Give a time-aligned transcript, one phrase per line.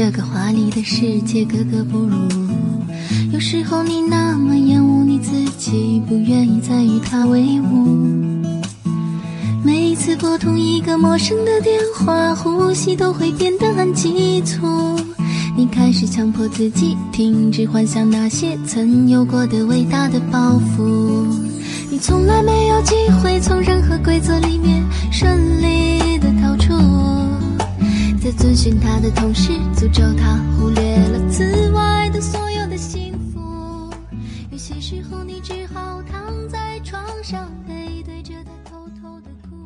[0.00, 2.14] 这个华丽的世界格格不入。
[3.32, 7.98] 有时候你那么厌恶你自己，不愿意再与他为伍。
[9.64, 14.68] 每一次拨通一个陌生的电话，呼吸都会变得很急促。
[15.56, 21.26] 你开始强迫自己停止幻想那些曾有过的伟大的抱负。
[21.90, 26.97] 你从来没有机会从任何规则里面顺利的逃出。
[28.38, 33.92] 遵循他的同时，诅咒他忽略了此外的所有的幸福。
[34.52, 39.56] 有些时候，你只好躺在床上，背对着他偷偷的哭，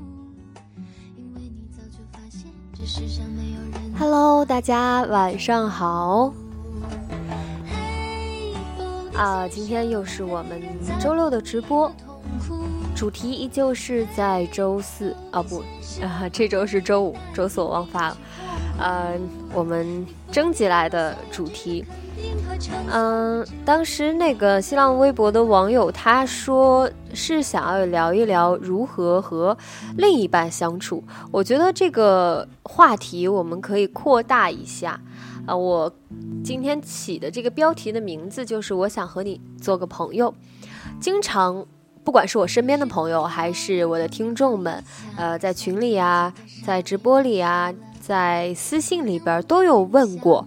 [1.18, 3.92] 因为你早就发现这世上没有人。
[3.98, 6.32] Hello，大家晚上好
[9.14, 9.46] 啊！
[9.48, 10.62] 今天又是我们
[10.98, 11.92] 周六的直播，
[12.96, 15.62] 主题依旧是在周四啊不
[16.02, 18.16] 啊，这周是周五，周四我忘发了。
[18.82, 19.16] 呃，
[19.54, 21.84] 我们征集来的主题，
[22.90, 29.56] 嗯、当时那个新浪微博的网友他说是想要聊一聊如何和
[29.96, 31.04] 另一半相处。
[31.30, 35.00] 我觉得这个话题我们可以扩大一下。
[35.46, 35.92] 啊、我
[36.44, 40.34] 今天起的这个标题的名字就是我想和你做个朋友。
[41.00, 41.64] 经常，
[42.02, 44.82] 不管是我身边的朋友，还是我的听众们，
[45.16, 46.32] 呃，在群里啊，
[46.64, 47.72] 在直播里啊，
[48.02, 50.44] 在私信里边都有问过，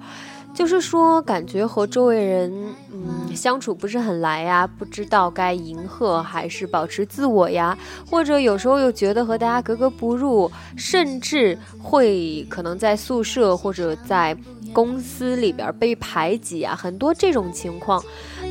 [0.53, 2.51] 就是说感觉和周围人
[2.91, 7.77] 嗯相处不是很来呀，不知道该迎合还是保持自我呀，
[8.09, 14.35] 或者有时候又觉得和大家格格不入，甚至会可能在宿舍或者在
[14.73, 18.03] 公司里边被排挤啊，很多这种情况。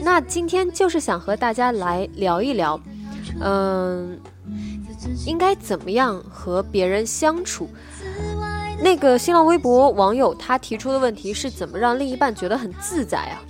[0.02, 2.80] 那今天就是想和大家来聊一聊，
[3.40, 4.18] 嗯，
[5.26, 7.68] 应该怎么样和别人相处。
[8.80, 13.40] 那个新浪微博网友他提出的问题是怎么让另一半觉得很自在啊？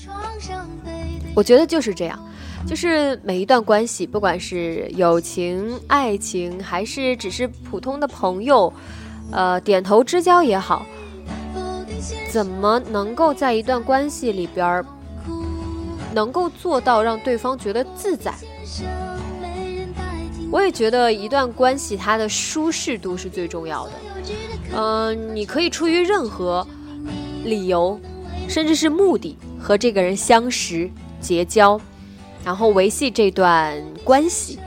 [1.35, 2.19] 我觉得就是这样，
[2.67, 8.73] 就是每一段关系，不管是友情、爱情，还是只是普通的朋友，
[9.33, 10.87] 呃，点头之交也好，
[12.31, 14.87] 怎么能够在一段关系里边儿，
[16.15, 18.33] 能够做到让对方觉得自在？
[20.53, 23.93] 我也觉得一段关系它的舒适度是最重要的。
[24.73, 26.67] 嗯、你可以出于任何
[27.45, 27.99] 理由，
[28.49, 30.91] 甚至是目的和这个人相识、
[31.21, 31.81] 结交，
[32.45, 34.59] 然后维系这段关系。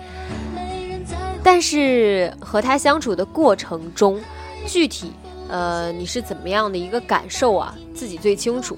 [1.44, 4.20] 但是和他相处的过程中，
[4.66, 5.12] 具体
[5.50, 8.78] 呃你是怎么样的一个感受啊，自己最清楚。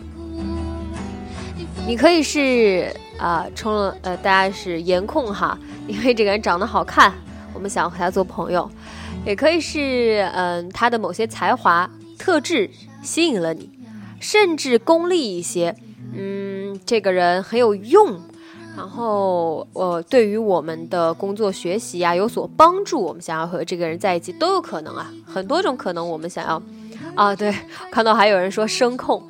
[1.87, 5.57] 你可以是啊、冲了呃大家是颜控哈，
[5.87, 7.13] 因为这个人长得好看，
[7.53, 8.69] 我们想和他做朋友。
[9.25, 12.69] 也可以是嗯他的某些才华特质
[13.03, 13.69] 吸引了你，
[14.19, 15.75] 甚至功利一些，
[16.13, 18.19] 嗯这个人很有用，
[18.75, 26.61] 然后呃对于我们的工作学习啊有所帮助，我们想要和这个人在一起都有可能啊，很多种可能我们想要
[27.13, 27.53] 啊对，
[27.91, 29.21] 看到还有人说声控，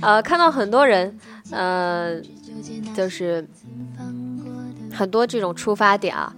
[0.00, 1.18] 呃看到很多人
[1.50, 2.20] 呃
[2.94, 3.44] 就是
[4.92, 6.32] 很多这种出发点啊，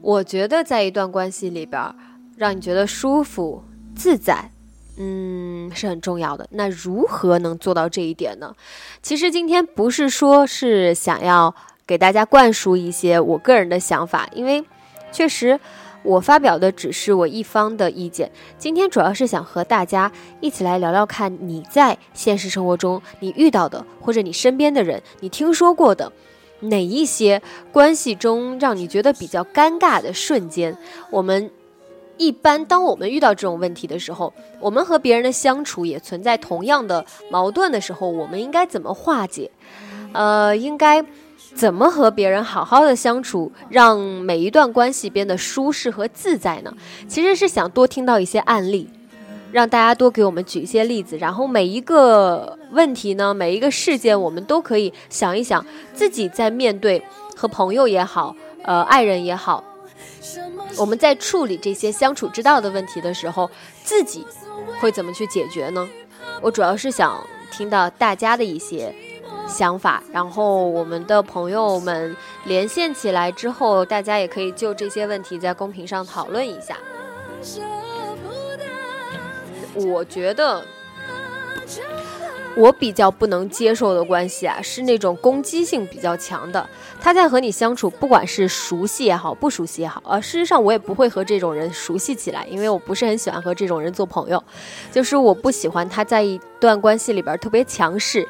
[0.00, 1.94] 我觉得在一段关系里边儿。
[2.36, 3.62] 让你觉得舒服
[3.94, 4.50] 自在，
[4.96, 6.46] 嗯，是很重要的。
[6.50, 8.54] 那如何能做到这一点呢？
[9.02, 11.54] 其实今天不是说是想要
[11.86, 14.64] 给大家灌输一些我个人的想法，因为
[15.12, 15.58] 确实
[16.02, 18.30] 我发表的只是我一方的意见。
[18.58, 26.12] 今天主要是想和大家一起来聊聊看，你在现实生活中你遇到的，或者你身边的人，你听说过的。
[26.60, 30.74] 哪一些关系中让你觉得比较尴尬的瞬间？
[31.10, 31.50] 我们
[32.16, 39.50] 一般当我们遇到这种问题的时候，我们和别人的相处也存在同样的矛盾的时候，我们应该怎么化解？
[40.12, 41.04] 呃，应该
[41.54, 46.72] 怎么和别人好好的相处，让每一段关系变得舒适和自在呢？
[47.08, 48.88] 其实是想多听到一些案例，
[49.50, 57.02] 让大家多给我们举一些例子，然后每一个问题呢，每一个事件，我们都可以想一想自己在面对
[57.36, 59.64] 和朋友也好，呃，爱人也好。
[60.78, 63.50] 我们在处理这些相处之道的问题的时候，
[63.82, 64.26] 自己
[64.80, 65.88] 会怎么去解决呢？
[66.40, 68.94] 我主要是想听到大家的一些
[69.46, 76.76] 想法，然后我们的朋友们连线起来之后，大家也可以就这些问题在公屏上讨论一下。
[79.74, 80.64] 我觉得，
[82.56, 86.68] 我比较不能接受的关系啊，是那种攻击性比较强的。
[87.00, 94.42] 他在和你相处，不管是熟悉也好，不熟悉也好，呃，事实上我也不会和这种人熟悉起来，因为我不是很喜欢和这种人做朋友。
[94.92, 98.26] 就是我不喜欢他在一段关系里边特别强势。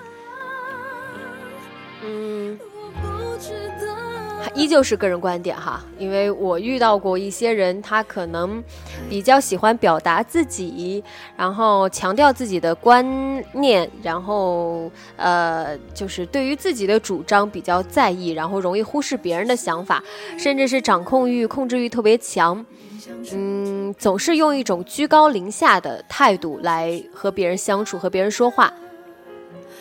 [4.54, 8.62] 依旧是个人观点哈，因为我遇到过一些人，他可能
[9.10, 11.02] 比较喜欢表达自己，
[11.36, 13.04] 然后强调自己的观
[13.52, 20.02] 念，然后呃，就是对于自己的主张比较在意，然后容易忽视别人的想法，
[20.38, 22.64] 甚至是掌控欲、控制欲特别强，
[23.32, 28.72] 嗯，总是用一种居高临下的态度来和别人相处、和别人说话，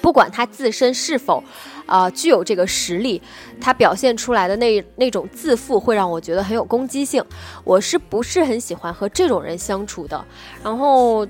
[0.04, 1.44] 不管他自身是否。
[1.86, 3.22] 啊，具有这个实力，
[3.60, 7.22] 他表现出来的那那种自负，会让我觉得很有攻击性。
[7.66, 10.26] 我是不是很喜欢和这种人相处的？
[10.64, 11.28] 然后，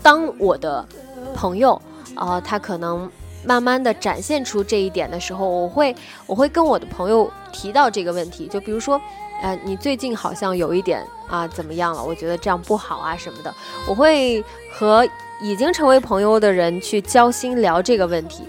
[0.00, 0.86] 当我的
[1.34, 1.82] 朋友
[2.14, 3.10] 啊，他可能
[3.44, 5.92] 慢慢的展现出这一点的时候，我会
[6.26, 8.46] 我会跟我的朋友提到这个问题。
[8.46, 8.98] 就比如说，
[9.42, 12.02] 呃，你最近好像有一点啊，怎么样了？
[12.02, 13.52] 我觉得这样不好啊什么的。
[13.88, 14.40] 我会
[14.72, 15.04] 和
[15.42, 18.44] 已经成为朋友的人去交心聊这个问题。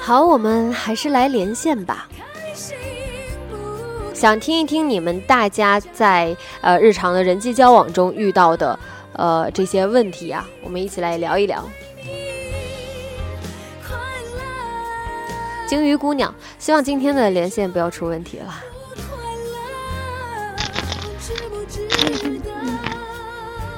[0.00, 2.08] 好，我们还是来连线吧。
[4.12, 8.78] 想听一听你们大家在呃日常的人际交往中遇到的
[9.14, 11.62] 呃这些问题啊，我们一起来聊一聊。
[15.66, 18.54] 鲸鱼姑娘，希望今天的连线不要出问题了。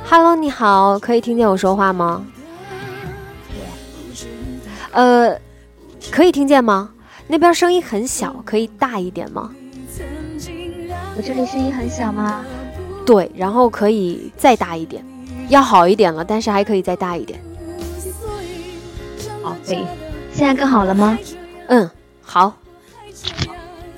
[0.08, 2.24] Hello，你好，可以听见我说话吗？
[4.92, 5.38] 呃。
[6.12, 6.90] 可以听见吗？
[7.26, 9.50] 那边声音很小，可以大一点吗？
[11.16, 12.44] 我这里声音很小吗？
[13.04, 15.04] 对，然后可以再大一点，
[15.48, 17.40] 要好一点了，但是还可以再大一点。
[19.42, 19.84] 好，可以。
[20.32, 21.18] 现在更好了吗？
[21.66, 21.90] 嗯，
[22.22, 22.54] 好。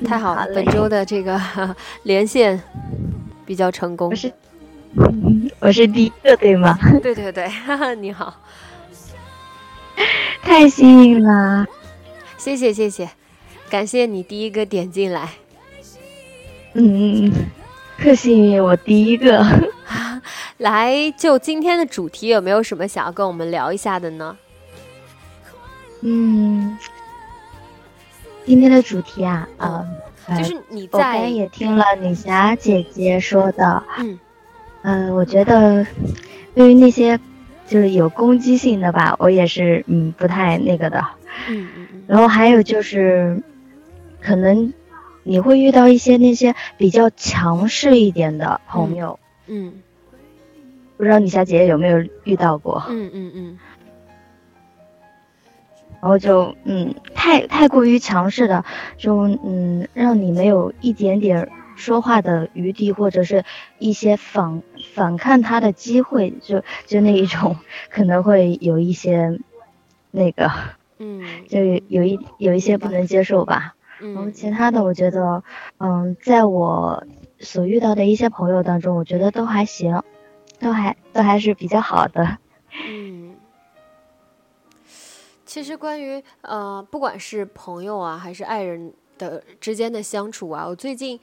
[0.06, 1.38] 太好了，本周的这个
[2.04, 2.60] 连线
[3.44, 4.10] 比较成功。
[5.60, 6.78] 我是第一个对吗？
[7.02, 7.48] 对对对，
[8.00, 8.34] 你好。
[10.42, 11.66] 太幸运了。
[12.36, 13.08] 谢谢谢谢，
[13.68, 15.30] 感谢你第一个点进来。
[16.74, 17.32] 嗯嗯嗯，
[17.98, 19.44] 特幸运，我第一个。
[20.58, 24.36] 来，就今天的主题，有没有什么想要跟我们聊一下的呢？
[26.00, 26.78] 嗯，
[28.46, 29.84] 今天的主题啊，啊，
[30.36, 31.26] 就是你在。
[31.26, 33.82] 也听了女侠姐姐说的。
[33.98, 34.18] 嗯。
[34.88, 35.86] 嗯，我觉得
[36.54, 37.20] 对于那些
[37.66, 41.04] 就是有攻击性的吧，我也是嗯不太那个的。
[41.46, 42.02] 嗯嗯。
[42.06, 43.42] 然后还有就是，
[44.22, 44.72] 可能
[45.24, 49.74] 你会遇到一些那些比较强势一点的朋友，嗯，
[50.96, 52.82] 不知道你小姐姐有没有遇到过？
[52.88, 53.58] 嗯嗯嗯。
[56.00, 58.64] 然后就嗯，太太过于强势的，
[58.96, 63.44] 就嗯，让你没有一点点说话的余地，或者是
[63.78, 64.62] 一些反
[64.98, 67.56] 反抗他的机会，就就那一种，
[67.88, 69.38] 可能会有一些
[70.10, 70.50] 那个。
[70.98, 73.76] 嗯， 就有一有一些不能接受吧。
[74.00, 75.44] 嗯，然后其他的，我觉得，
[75.78, 77.04] 嗯，在我
[77.38, 80.02] 所遇到的一些朋友当中，我觉得都还行，
[80.58, 82.38] 都还都还是比较好的。
[82.88, 83.36] 嗯，
[85.46, 91.18] 其实关于呃，不管是朋友啊，还是爱人的之间的相处啊，我最近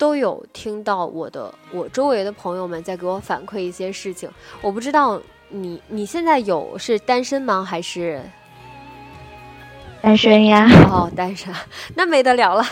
[0.00, 4.30] 都有听到我的我周围的朋友们在给我反馈一些事情。
[4.62, 7.62] 我不知道你你现在有是单身吗？
[7.62, 8.22] 还是？
[10.00, 11.54] 单身呀，哦，单身，
[11.96, 12.64] 那没得聊了。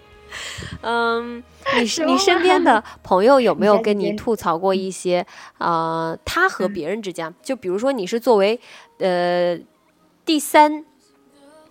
[0.84, 1.42] 嗯，
[1.74, 6.14] 你你身边的朋友有 没有跟你吐槽过一些啊？
[6.22, 8.60] 他和别人之间，就比如说你是作为
[8.98, 9.58] 呃
[10.26, 10.84] 第三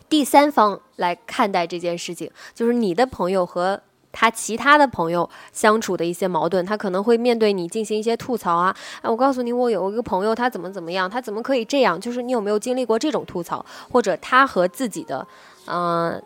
[0.10, 3.84] 第三方来看待这件事情，就是你的朋友和。
[4.20, 8.76] 他其他的朋友相处的一些矛盾，他可能会面对你进行一些吐槽啊。
[9.04, 12.02] 哎，我告诉你，我有一个朋友，他怎么怎么样，他怎么可以这样？
[12.02, 15.28] 就是你有没有经历过这种吐槽，或者他和自己的，
[15.68, 16.20] 嗯，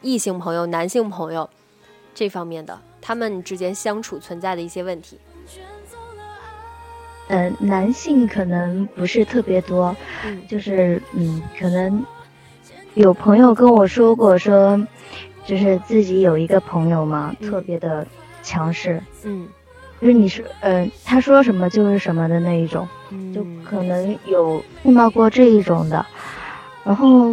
[0.00, 1.50] 异性朋友、男性朋友
[2.14, 5.18] 这方面的，他们之间相处存在的一些问题？
[7.26, 9.96] 嗯，男性可能不是特别多，
[10.48, 12.06] 就是嗯，可能
[12.94, 14.80] 有朋友跟我说过说。
[15.46, 18.06] 就是自己有一个朋友嘛，特别的
[18.42, 19.46] 强势，嗯，
[20.00, 22.88] 就是你是，嗯，他说什么就是什么的那一种，
[23.34, 26.04] 就可能有碰到过这一种的。
[26.82, 27.32] 然后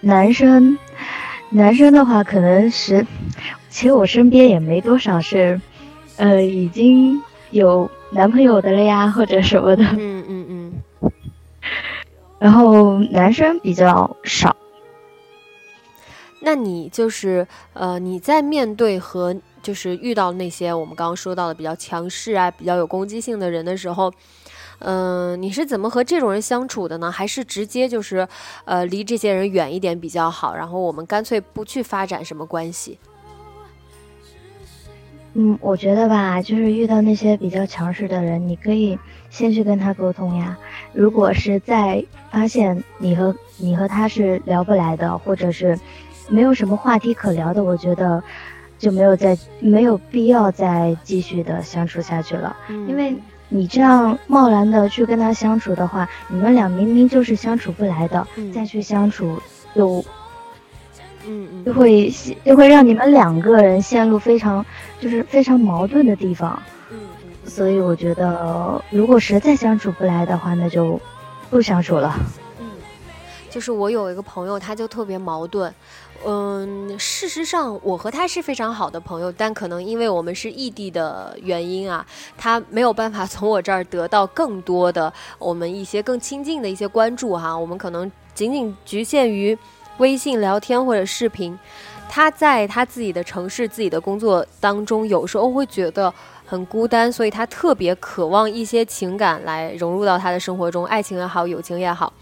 [0.00, 0.78] 男生，
[1.50, 3.06] 男生的话可能是，
[3.68, 5.60] 其实我身边也没多少是，
[6.16, 7.20] 呃，已经
[7.50, 11.10] 有男朋友的了呀，或者什么的，嗯嗯嗯。
[12.38, 14.56] 然后男生比较少。
[16.42, 24.10] 那你就是呃，你在面对和就是遇到那些我们刚刚说到的比较强势啊、比较有攻击性的人的时候，
[24.78, 27.12] 嗯，你是怎么和这种人相处的呢？
[27.12, 28.26] 还是直接就是
[28.64, 30.54] 呃离这些人远一点比较好？
[30.54, 32.98] 然后我们干脆不去发展什么关系？
[35.34, 40.56] 嗯，我觉得吧，就是遇到那些比较强势的人，你可以先去跟他沟通呀。
[40.94, 45.78] 如果是在发现你和你和他是聊不来的，或者是。
[46.30, 48.22] 没有什么话题可聊的，我觉得
[48.78, 52.56] 就没有再没有必要再继续的相处下去了。
[52.88, 53.14] 因为
[53.48, 59.38] 你这样贸然的去跟他相处的话，你们俩明明就是相处不来的，再去相处
[59.74, 60.04] 就，
[61.26, 62.08] 嗯嗯，就会
[62.44, 64.64] 就会让你们两个人陷入非常
[65.00, 66.62] 就是非常矛盾的地方。
[66.92, 71.00] 嗯嗯，所以我觉得如果实在相处不来的话，那就
[71.50, 72.14] 不相处了。
[72.60, 72.66] 嗯，
[73.50, 75.74] 就是我有一个朋友，他就特别矛盾。
[76.26, 82.04] 嗯，事实上，我和他是非常好的朋友，但可能因为我们是异地的原因啊，
[82.36, 87.56] 他没有办法从我这儿得到更多的我们一些更亲近的一些关注哈。
[87.56, 89.56] 我们可能仅仅局限于
[89.96, 91.58] 微信聊天或者视频。
[92.06, 96.12] 他在他自己的城市、自己的工作当中，有时候会觉得
[96.44, 102.12] 很孤单，所以他特别渴望一些情感来融入到他的生活中，爱情也好，友情也好。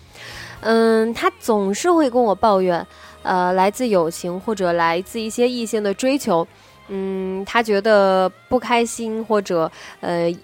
[0.61, 2.87] 嗯，他总是会跟我抱怨。
[3.29, 6.49] 呃，来自友情或者来自一些异性的追求，
[6.89, 9.71] 嗯，他觉得不开心或者
[10.01, 10.35] 呃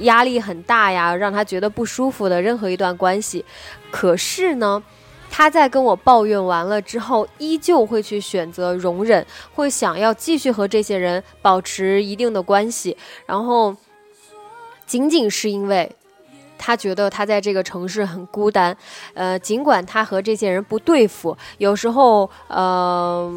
[0.00, 3.42] 压力很大呀，让他觉得不舒服的任何一段关系。
[3.90, 4.82] 可是呢，
[5.30, 13.74] 他在跟我抱怨完了之后，依旧会去选择容忍，会想要继续和这些人保持一定的关系，然后
[14.86, 15.90] 仅仅是因为。
[16.58, 18.76] 他觉得他在这个城市很孤单，
[19.14, 23.30] 呃，尽管他和这些人不对付，有时候呃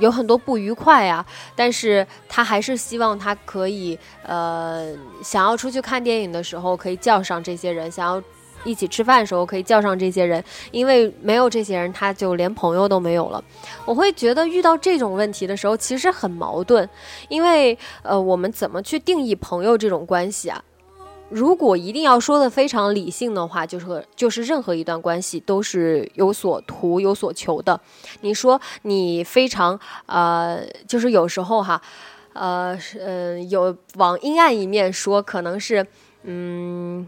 [0.00, 8.22] 有很多不愉快啊，但是他还是希望他可以呃想要出去看电影的时候可以叫上这些人，想要
[8.64, 13.42] 一起吃饭的时候可以叫上这些人，因为没有这些人他就连朋友都没有了。
[13.84, 16.88] 我会觉得遇到这种问题的时候其实很矛盾，
[17.28, 20.62] 因为呃我们怎么去定义朋友这种关系啊？
[21.34, 27.80] 如果一定要说的非常理性的话，就是和就是任何一段关系都是有所图有所求的。
[28.20, 29.76] 你说你非常
[30.06, 31.82] 呃，就是有时候哈，
[32.34, 35.84] 呃，嗯，有往阴暗一面说，可能是
[36.22, 37.04] 嗯，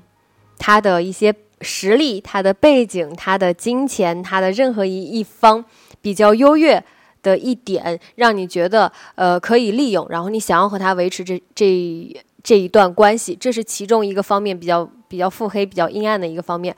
[0.58, 5.64] 他的一些实力、他的背景、他的金钱、他的任何一一方
[6.02, 6.82] 比较优越
[7.22, 12.20] 的一点，让你觉得呃可以利用，然后你想要和他维持这这。
[12.46, 16.72] 这一段关系，这是其中一个方面比较比较腹黑、比较阴暗的一个方面。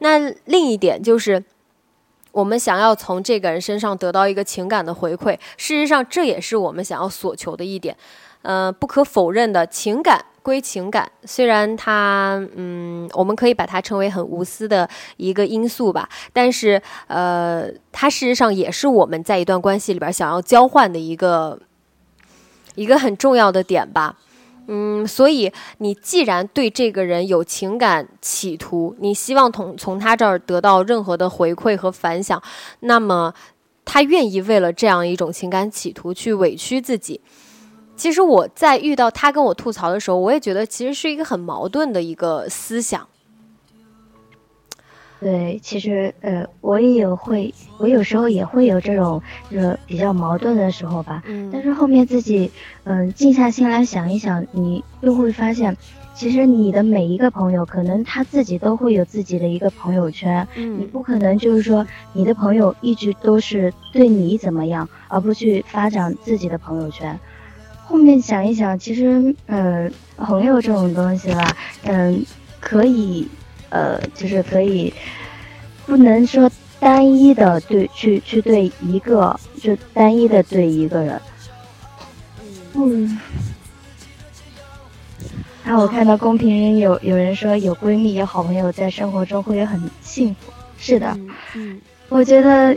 [0.00, 1.42] 那另一点就是，
[2.30, 5.32] 我们想要从这个人身上得到一个情感的回馈。
[5.56, 7.96] 事实上，这也是我们想要所求的一点。
[8.42, 21.58] 嗯，不可否认的，情感归情感，虽然它，嗯，我们可以把它称为很无私的一个因素吧，但是，呃，它事实上也是我们在一段关系里边想要交换的一个
[22.74, 24.18] 一个很重要的点吧。
[24.66, 32.42] 嗯，所以你既然对这个人有情感企图，你希望从从他这儿得到任何的回馈和反响，
[32.80, 33.34] 那么
[33.84, 37.20] 他愿意为了这样一种情感企图去委屈自己。
[37.96, 43.06] 其实我在遇到他跟我吐槽的时候，我也觉得其实是一个很矛盾的一个思想。
[45.20, 51.22] 对，其实呃，我也有会，我有时候也会有这种就是比较矛盾的时候吧。
[51.26, 51.48] 嗯。
[51.50, 52.50] 但是后面自己
[52.84, 55.74] 嗯静下心来想一想，你就会发现，
[56.14, 60.46] 其实你的每一个朋友，可能他自己都会有自己的一个朋友圈。
[60.56, 60.78] 嗯。
[60.80, 67.18] 你不可能就是说你的朋友一直都是对你怎么样，而不去发展自己的朋友圈。
[67.86, 72.22] 后面想一想，其实嗯，朋友这种东西吧，嗯，
[72.60, 73.26] 可以。
[73.74, 74.94] 呃，就是可以，
[75.84, 81.20] 不能说单一的对去去对一个，就单一的对一个人。
[82.74, 83.18] 嗯。
[85.64, 90.52] 然后我看到公屏有有人说有闺蜜有好朋友在生活中会很幸福。
[90.78, 91.18] 是的，
[91.54, 92.76] 嗯，我觉得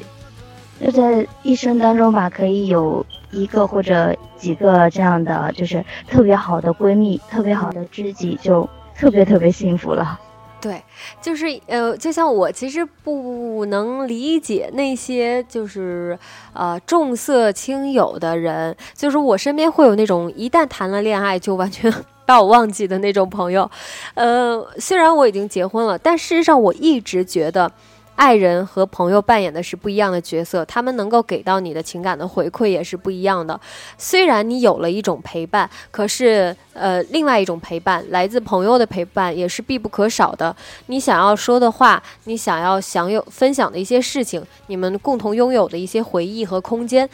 [0.80, 10.18] 就在一生当中吧，可以有一个或者几个这样的，就是特别好的闺蜜，特别好的知己，就特别特别幸福了。
[10.60, 10.84] 对，
[11.22, 16.18] 就是呃，就像我其实不能理解那些就是
[16.54, 21.94] 呃重色轻友的人，就是我身边会有那种一旦谈了恋爱就完全
[22.26, 23.70] 把我忘记的那种朋友。
[24.16, 27.72] 呃，虽然我已经结婚了，但事实上我一直觉得，
[28.18, 33.58] 爱人和朋友扮演的是不一样的角色，他们能够给到你的情感的回馈也是不一样的。
[33.96, 40.54] 虽然你有了一种陪伴，可是呃，另外一种陪伴来自朋友的陪伴也是必不可少的。
[40.88, 47.08] 你想要说的话，你想要享有分享的一些事情，你们共同拥有的一些回忆和空间，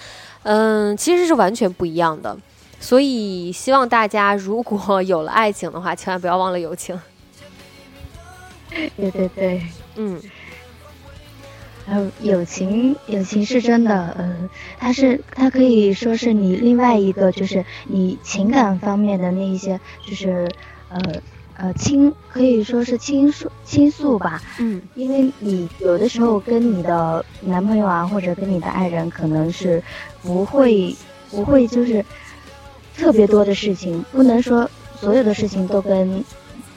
[0.43, 2.37] 嗯，其实是完全不一样的。
[2.79, 6.97] 所以希望大家如果有了爱情的话，千万不要忘了友情。
[8.95, 9.61] 对对对，
[9.97, 10.21] 嗯。
[11.85, 14.49] 还有友情，友情是真的，呃，
[14.79, 20.47] 它是它可以说是你另外一个，就是你情感方面的那一些，就是
[20.89, 21.21] 呃
[21.57, 29.83] 呃倾，可以说是倾诉倾诉吧，嗯，因为你有的时候跟你的男朋友啊，或者跟你的爱人，可能是
[30.21, 30.95] 不会
[31.29, 32.05] 不会就是
[32.95, 36.23] 特别多的事情，不能说所有的事情都跟。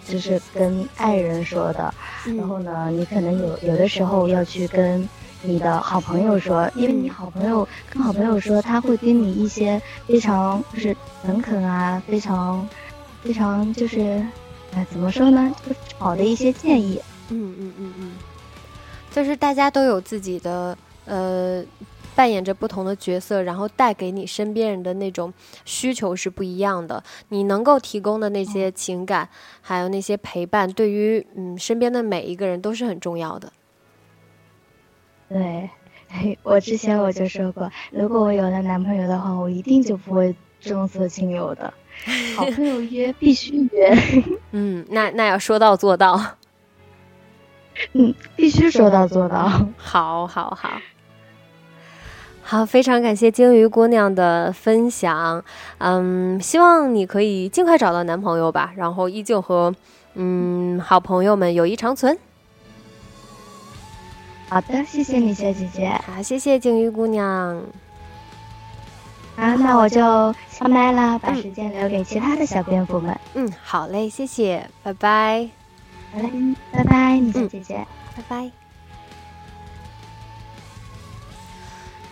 [0.08, 1.92] 就是跟爱人说的，
[2.24, 5.08] 然后呢，你可能有有的时候要去跟
[5.42, 12.66] 你的好朋友说，因为你好朋友跟好朋友说，他会给你一些非常就是诚恳啊，非常
[13.22, 14.24] 非常就是，
[14.74, 17.00] 哎，怎么说呢，就好的一些建议。
[17.30, 18.12] 嗯嗯嗯嗯，
[19.10, 21.64] 就是大家都有自己的呃。
[22.16, 25.32] 扮演着不同的角色，然后带给你身边人的那种
[25.66, 27.04] 需求是不一样的。
[27.28, 29.28] 你能够提供的那些情感，
[29.60, 33.52] 还有那些陪伴，对于嗯身边的每一个人都是很重要的。
[35.28, 35.68] 对，
[36.42, 41.72] 我之前我就说过，如果我有了男朋友的话，我一定就不会重色轻友的。
[42.34, 43.94] 好朋友 约必须约。
[44.52, 46.38] 嗯，那那要说到做到。
[47.92, 49.48] 嗯，必须说到做到。
[49.76, 50.56] 好，好，好。
[50.56, 50.80] 好，
[52.66, 55.42] 非常感谢鲸鱼姑娘的分享。
[55.78, 59.74] 嗯，希望你可以尽快找到男朋友吧，然后依旧和
[60.14, 62.16] 嗯好朋友们友谊长存。
[64.48, 66.00] 好的，谢谢你，小姐姐。
[66.06, 67.60] 好，谢谢鲸鱼姑娘。
[69.34, 70.00] 好，那我就
[70.48, 73.18] 下麦了，把时间留给其他的小蝙蝠们。
[73.34, 75.48] 嗯，好嘞，谢谢，拜拜。
[76.12, 76.30] 好嘞，
[76.70, 78.65] 拜拜，你小姐姐，拜拜。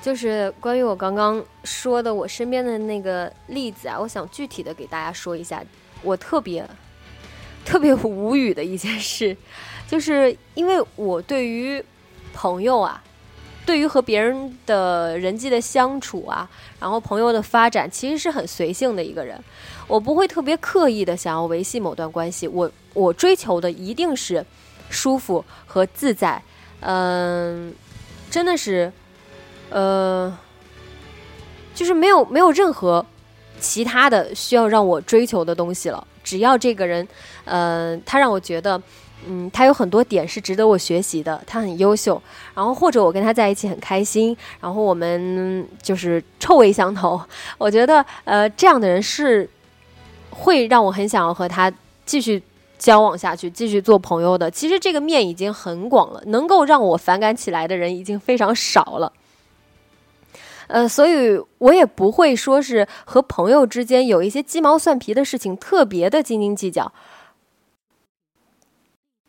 [0.04, 5.64] 就是关于我刚刚说的我身边的那个例子啊，我想具体的给大家说一下，
[6.02, 6.68] 我特别
[7.64, 9.34] 特别无语的一件事，
[9.88, 11.82] 就是因为我对于
[12.34, 13.02] 朋友啊，
[13.64, 16.46] 对于和别人的人际的相处啊，
[16.78, 19.42] 然后朋友的发展，其实是很随性的一个人，
[19.88, 24.44] 我不会特别刻意的想要维系某段关系，我我追求的一定是
[24.90, 26.42] 舒服和自在，
[26.80, 27.74] 嗯，
[28.30, 28.92] 真的是。
[29.70, 30.36] 呃，
[31.74, 33.04] 就是没有没有任何
[33.58, 36.06] 其他的需要让我追求的东西了。
[36.22, 37.06] 只要这个人，
[37.44, 38.80] 呃，他让我觉得，
[39.26, 42.20] 嗯，他有很多点是值得我学习的，他很优秀，
[42.54, 47.20] 然后或者我跟他在一起很开心，然后我们就是臭味相投。
[47.58, 49.48] 我觉得，呃，这样的人是
[50.30, 51.70] 会让我很想要和他
[52.06, 52.42] 继续
[52.78, 54.50] 交往下去，继续做朋友的。
[54.50, 59.12] 其实这个面已经很广了，能够让我反感起来的人已经非常少了。
[60.66, 66.92] 呃，所以我也不会说是和朋友之间有一些鸡毛蒜皮的事情特别的斤斤计较，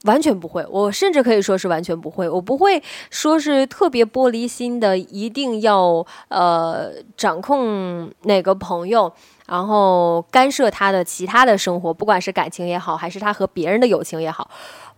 [0.03, 0.65] 完全不会。
[0.69, 2.29] 我甚至可以说是完全不会。
[2.29, 9.11] 我不会说是特别玻璃心的，一定要呃掌控哪个朋友，
[9.47, 14.49] 然后干涉他的其他的生活，不管是感情也好，还是他和别人的友情也好。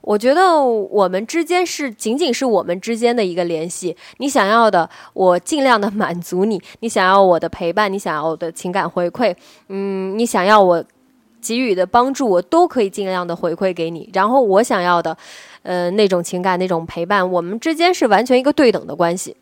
[0.08, 3.94] 我觉得我们之间是仅仅是我们之间的一个联系。
[4.20, 9.36] 你想要的，我尽量的 满足你；你想要我的陪伴，你想要我的情感回馈，
[9.68, 10.82] 嗯，你想要我
[11.42, 14.10] 给予的帮助，我都可以尽量的回馈给你。
[14.14, 15.18] 然后我想要的，
[15.64, 19.36] 呃，那种情感、那种陪伴，我们之间是完全一个对等的关系。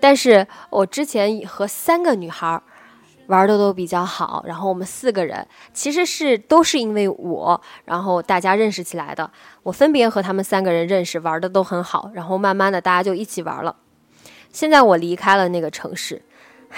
[0.00, 2.60] 但是我之前和三个女孩儿。
[3.28, 9.30] 玩的都比较好，然后我们四个人其实是都是因为我，然后大家认识起来的。
[9.62, 13.76] 我分别和他们三个人认识，玩的都很好，然后慢慢的大家就一起玩了。
[14.50, 16.22] 现在我离开了那个城市，
[16.70, 16.76] 唉，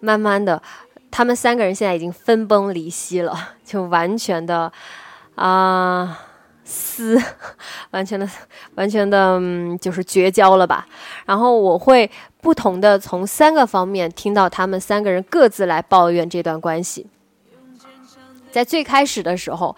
[0.00, 0.62] 慢慢的，
[1.10, 4.72] 他们三个人现在已经分崩离析了， 就完全的
[5.34, 6.20] 啊
[6.64, 7.20] 撕，
[7.92, 8.26] 完全的
[8.76, 9.38] 完全的
[9.78, 10.88] 就是绝交了吧。
[11.26, 12.10] 然后我会。
[12.46, 17.04] 不同的从三个方面听到他们三个人各自来抱怨这段关系，
[18.52, 19.74] 在最开始的时候，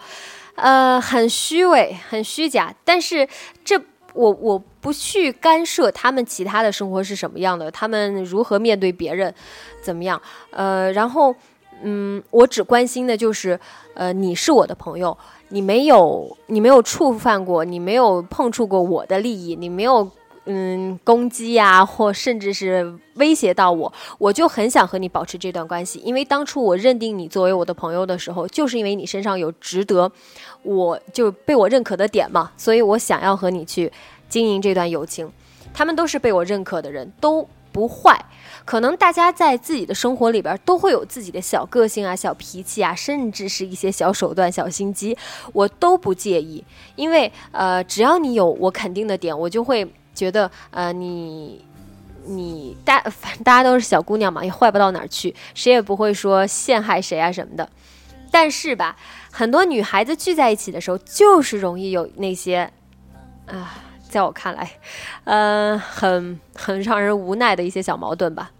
[0.53, 2.71] 呃，很虚伪，很虚假。
[2.85, 3.27] 但是
[3.65, 3.75] 这
[4.13, 9.33] 我我不去干涉他们其他的生活是什么样的，他们如何面对别人，
[9.81, 10.21] 怎么样？
[10.51, 11.33] 呃，然后
[11.81, 13.59] 嗯，我只关心的就是，
[13.95, 20.11] 呃，你是我的朋友，你没有你没有触犯过，你没有碰触过我的利益，你没有。
[20.45, 30.11] 嗯，攻击呀，或甚至是威胁到我，我就很想和你保持这段关系，因为当初我认定你作为我的朋友的时候，就是因为你身上有值得
[30.63, 33.91] 我就被我认可的点嘛，所以我想要和你去
[34.27, 35.31] 经营这段友情。
[35.71, 38.19] 他们都是被我认可的人，都不坏。
[38.65, 45.15] 可能大家在自己的生活里边都会有自己的小个性啊、小脾气啊，甚至是一些小手段、小心机，
[45.53, 46.63] 我都不介意，
[46.95, 49.87] 因为呃，只要你有我肯定的点，我就会。
[50.19, 51.63] 觉得呃，你
[52.25, 57.69] 你大 反正大家都是小姑娘嘛，也坏不到哪儿去，谁也不会说陷害谁啊什么的。
[58.29, 58.97] 但是吧，
[59.31, 62.69] 很多女孩子聚在一起的时候，就是容易有那些
[63.47, 63.73] 啊，
[64.09, 64.69] 在我看来，
[65.23, 68.51] 呃，很很让人无奈的一些小矛盾吧。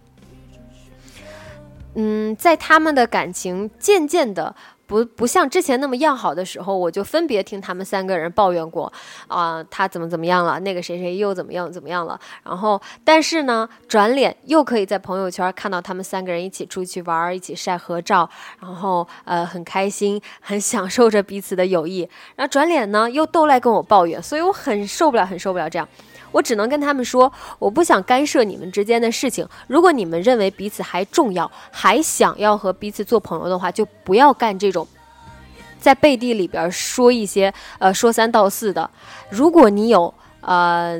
[1.94, 4.56] 嗯，在他们的感情渐渐的。
[4.90, 8.92] 不不像之前那么要好的时候，我就分别听他们三个人抱怨过，
[9.28, 12.18] 啊，他怎么怎么样了，那个谁谁又怎么样怎么样了。
[12.42, 22.00] 然后，但是呢，转脸又可以在朋友圈看到他们三个人一起出去玩，一起晒合照，然后呃很开心，很享受着彼此的友谊。
[22.34, 25.88] 然后转脸呢又都来跟我抱怨，所以我很受不了，很受不了这样。
[26.32, 29.46] 我只能跟他们说，我不想干涉你们之间的事情。
[29.66, 34.86] 如果你们认为彼此还重要，还想要和彼此做朋友的话，就不要干这种
[35.80, 38.88] 在背地里边说一些呃说三道四的。
[39.28, 40.98] 如果你有呃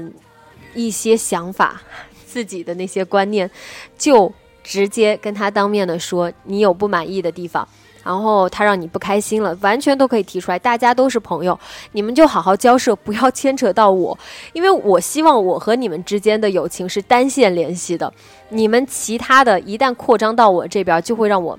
[0.74, 1.80] 一些想法，
[2.26, 3.50] 自己的那些观念，
[3.98, 7.66] 就直接跟他当面的说，你有不满意的地方。
[8.02, 11.58] 然后他让你不开心了，完全都可以提出来，大家都是朋友，
[11.92, 14.18] 你们就好好交涉，不要牵扯到我，
[14.52, 18.12] 因为我希望我和你们之间的友情是单线联系的，
[18.48, 21.58] 你们其他的一旦扩张到我这边，就会让我，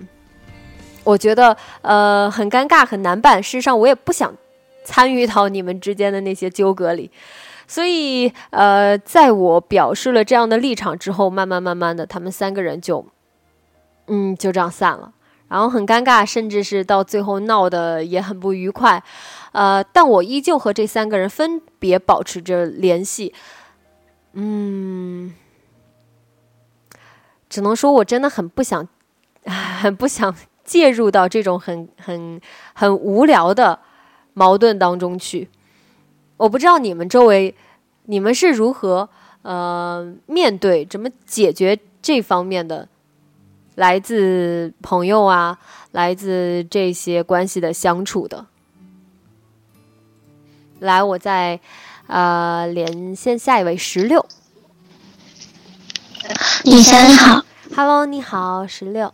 [1.03, 3.41] 我觉得呃很尴尬很难办。
[3.41, 4.33] 事实上，我也不想
[4.83, 7.11] 参与到你们之间的那些纠葛里，
[7.67, 13.05] 所以呃，在我表示了这样的立场之后，慢慢慢慢的，他们三个人就，
[14.07, 15.11] 嗯，就这样散了。
[15.51, 19.03] 然后很尴尬，甚至是到最后闹得也很不愉快，
[19.51, 23.33] 呃，但我依旧和这三个人分别保持着联系，
[24.31, 25.33] 嗯，
[27.49, 28.87] 只能说我真的很不想，
[29.81, 30.33] 很不想
[30.63, 32.39] 介入到这种很很
[32.73, 33.77] 很无聊的
[34.33, 35.49] 矛盾当中去。
[36.37, 37.53] 我不知道你们周围，
[38.05, 39.09] 你们是如何
[39.41, 42.87] 呃面对怎么解决这方面的。
[43.75, 45.57] 来自朋友啊，
[45.91, 48.45] 来自这些关系的相处的。
[50.79, 51.59] 来，我再
[52.07, 54.25] 呃连线下一位十六。
[56.63, 59.13] 李霞你好，Hello，你好，十六。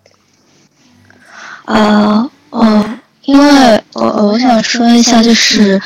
[1.65, 5.79] 呃，我因为我我想说一下，就是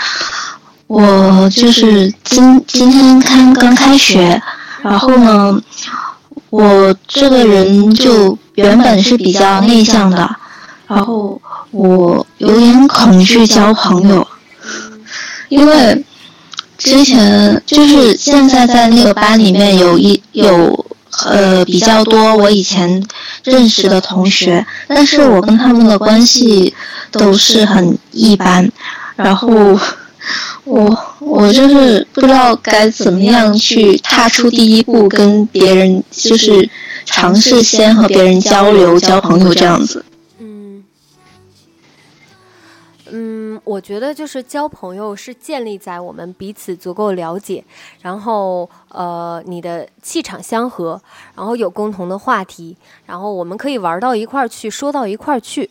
[0.88, 4.41] 我就是今今天开刚开学，
[4.81, 5.62] 然后呢，
[6.49, 8.38] 我这个人就。
[8.56, 10.30] 原本是比较内向的，
[10.88, 14.28] 然后我有点恐惧交朋友，
[15.48, 16.04] 因为
[16.78, 20.86] 之前就是现在在那个班里面有一有
[21.26, 23.02] 呃比较多我以前
[23.46, 26.74] 认识的同学，但是我跟他们的关系
[27.10, 28.70] 都是很一般，
[29.16, 29.48] 然后
[30.66, 36.70] 我我就是不知道该怎么样去踏出第一步跟别人就是。
[37.06, 40.06] 尝试先和别人交流、交朋友这样子。
[40.40, 40.84] 嗯，
[43.12, 47.64] 嗯，我觉得就是交朋友是建立在我们彼此足够了解，
[48.02, 51.02] 然后呃，你的气场相合，
[51.36, 55.70] 然后有共同的话题，然后我们可以玩到一块儿去，说到一块儿去，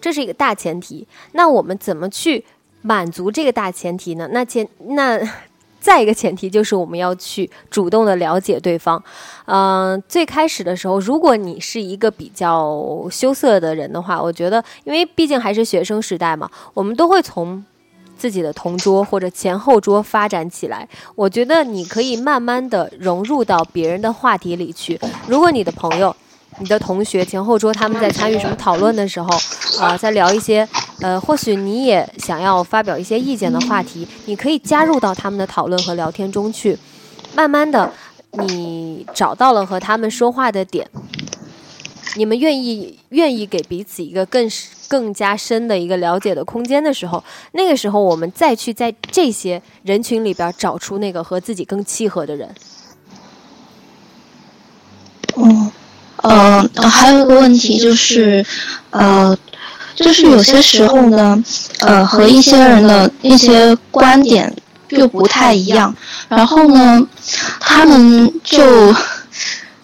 [0.00, 1.06] 这是一个大前提。
[1.32, 2.44] 那我们怎么去
[2.82, 4.28] 满足这个大前提呢？
[4.32, 5.20] 那前那。
[5.84, 9.04] 再一个前提就是我们要去主动的了解对方，
[9.44, 17.62] 嗯，最开始的时候，如果你是一个比较羞涩的人的话，我觉得，因为毕竟还是学生时代嘛，我们都会从
[18.16, 20.88] 自己的同桌或者前后桌发展起来。
[21.14, 24.98] 我觉得你可以慢慢的融入到别人的话题里去。
[25.28, 26.16] 如果你的朋友。
[26.60, 29.28] 你的同学前后桌他们在参与什么讨论的时候，
[29.80, 30.66] 啊，在聊一些，
[31.00, 36.78] 呃，或许你也想要发表一些意见的话题，你可以加入到他们的讨论和聊天中去。
[37.34, 37.92] 慢慢的，
[38.32, 40.88] 你找到了和他们说话的点，
[42.16, 44.48] 你们愿意愿意给彼此一个更
[44.86, 52.48] 更加深的一个了解的空间的时候，那个时候我们再去在这些人群里边找出那个和自己更契合的人。
[56.24, 58.44] 呃，还有一个问题就是，
[58.90, 59.36] 呃，
[59.94, 61.42] 就是有些时候呢，
[61.80, 64.50] 呃，和一些人的一些观点
[64.88, 65.94] 又不太一样，
[66.28, 67.06] 然后呢，
[67.60, 68.94] 他们就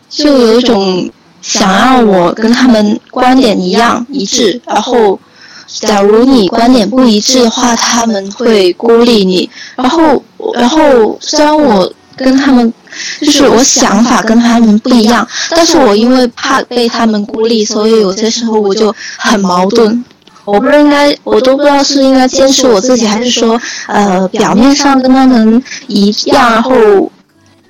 [0.08, 1.10] 就有一种
[1.42, 5.18] 想让我跟他们观点一样一致，然后，
[5.66, 10.22] 假如你观点不一致的话，他们会孤立你，然后，
[10.54, 12.72] 然后虽然我跟他们。
[13.20, 20.04] 就是我想法跟他们不一样，但是我因为怕被他们孤立，所以有些时候我就很矛盾。
[20.44, 26.72] 我不应该，我都不知道是应该坚持我自己，还是说，呃，表面上跟他们一样，然后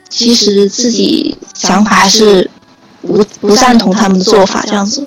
[0.08, 2.48] 其实自己想法还是
[3.02, 5.06] 不不赞同他们的做法这样子。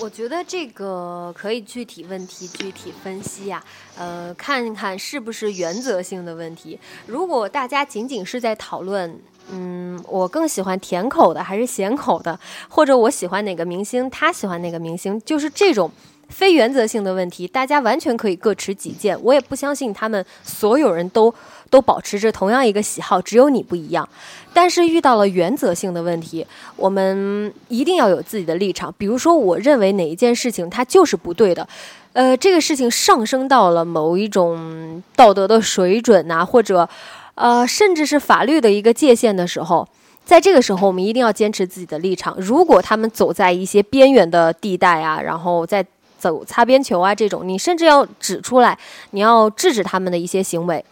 [0.00, 3.62] 我觉得这个可以具体问题具体分析呀，
[3.98, 6.78] 呃，看一看是不是原则性的问题。
[7.06, 9.14] 如果大家仅仅是在讨论，
[9.50, 15.90] 嗯，我更喜欢甜口的还是咸口的，或者我喜欢哪个明星，他喜欢哪个明星，就是这种
[16.28, 19.22] 非原则性的问题，大家完全可以各持己见。
[19.22, 21.34] 我也不相信他们所有人都
[21.70, 24.06] 都保持着同样一个喜好，只有你不一样。
[24.52, 28.92] 但是遇到了原则性的问题，我们一定要有自己的立场。
[28.98, 31.66] 比如说，我认为哪一件事情它就是不对的，
[32.12, 36.88] 呃，这个事情上升到了某一种道德的水准呐，或者。
[37.36, 39.88] 呃，甚至是法律的一个界限的时候，
[40.26, 42.36] 在这个时候，我们一定要坚持自己的立场。
[42.38, 45.82] 如果他们走在一些边缘的地带啊，然后在
[46.18, 48.76] 走擦边球啊这种，你甚至要指出来，
[49.12, 50.84] 你要制止他们的一些行为。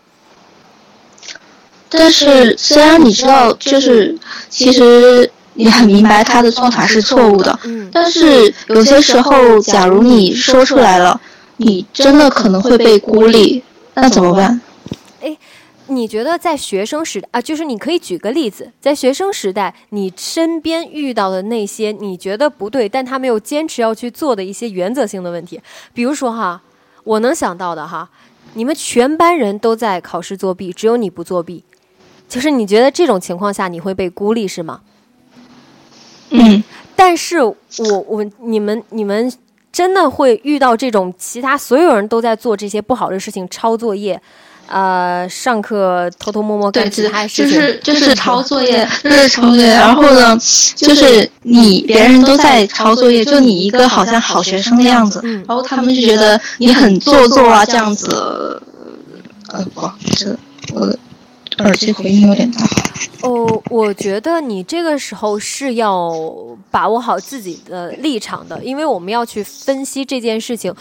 [1.89, 4.17] 但是，虽然你知道，就是
[4.49, 11.21] 其实你很明白他的做法是错误的，嗯，但是有些时候，假如你说出来了，
[11.57, 13.63] 你真的可能会被孤立，
[13.95, 14.61] 那怎么办？
[15.21, 15.37] 哎。
[15.91, 25.59] 你觉得在学生时代啊，就是你可以举个例子，在学生时代，你身边遇到的那些你觉得不对，但他没有坚持要去做的一些原则性的问题，
[25.95, 26.61] 比如说哈，
[27.05, 28.07] 我能想到的哈，
[28.53, 31.65] 你们全班人都在考试作弊，只有你不作弊，
[32.29, 34.81] 就是你觉得这种情况下你会被孤立是吗？
[36.31, 36.63] 嗯，
[36.95, 37.57] 但是我
[38.07, 39.33] 我你们你们
[39.73, 44.21] 真的会遇到这种其他所有人都在做这些不好的事情，抄作业。
[44.71, 49.69] 呃，上课偷偷摸摸干其他事情，就是就是抄作业，就是抄作业。
[49.69, 50.37] 然后呢，
[50.77, 55.23] 就是你别人都在抄作业，就你一个好像好学生的样子。
[55.47, 58.63] 然后他们就觉得你很做作啊，这样子。
[59.51, 60.39] 呃，不好意思，
[60.75, 60.99] 我的
[61.59, 62.67] 耳机回音有点大。
[63.23, 66.13] 哦，我觉得你这个时候是要
[66.71, 70.75] 把握好自己的立场的，因为我们要去分析这件事情。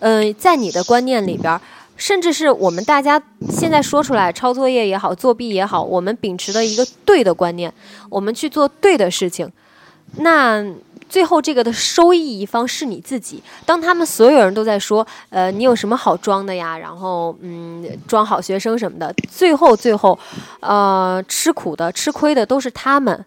[0.00, 1.60] 嗯，在你的观念里边。
[1.98, 7.72] 甚至是我们大家现在说出来抄作业也好，作弊也好，我们秉持的一个对的观念，
[8.10, 9.50] 我们去做对的事情，
[10.18, 10.62] 那
[11.08, 13.42] 最后这个的收益一方是你自己。
[13.64, 16.76] 当他们所有人都在说，呃，你有什么好装的呀？
[16.76, 20.18] 然后，嗯，装好学生什么的，最后最后，
[20.60, 23.24] 呃，吃苦的、吃亏的都是他们。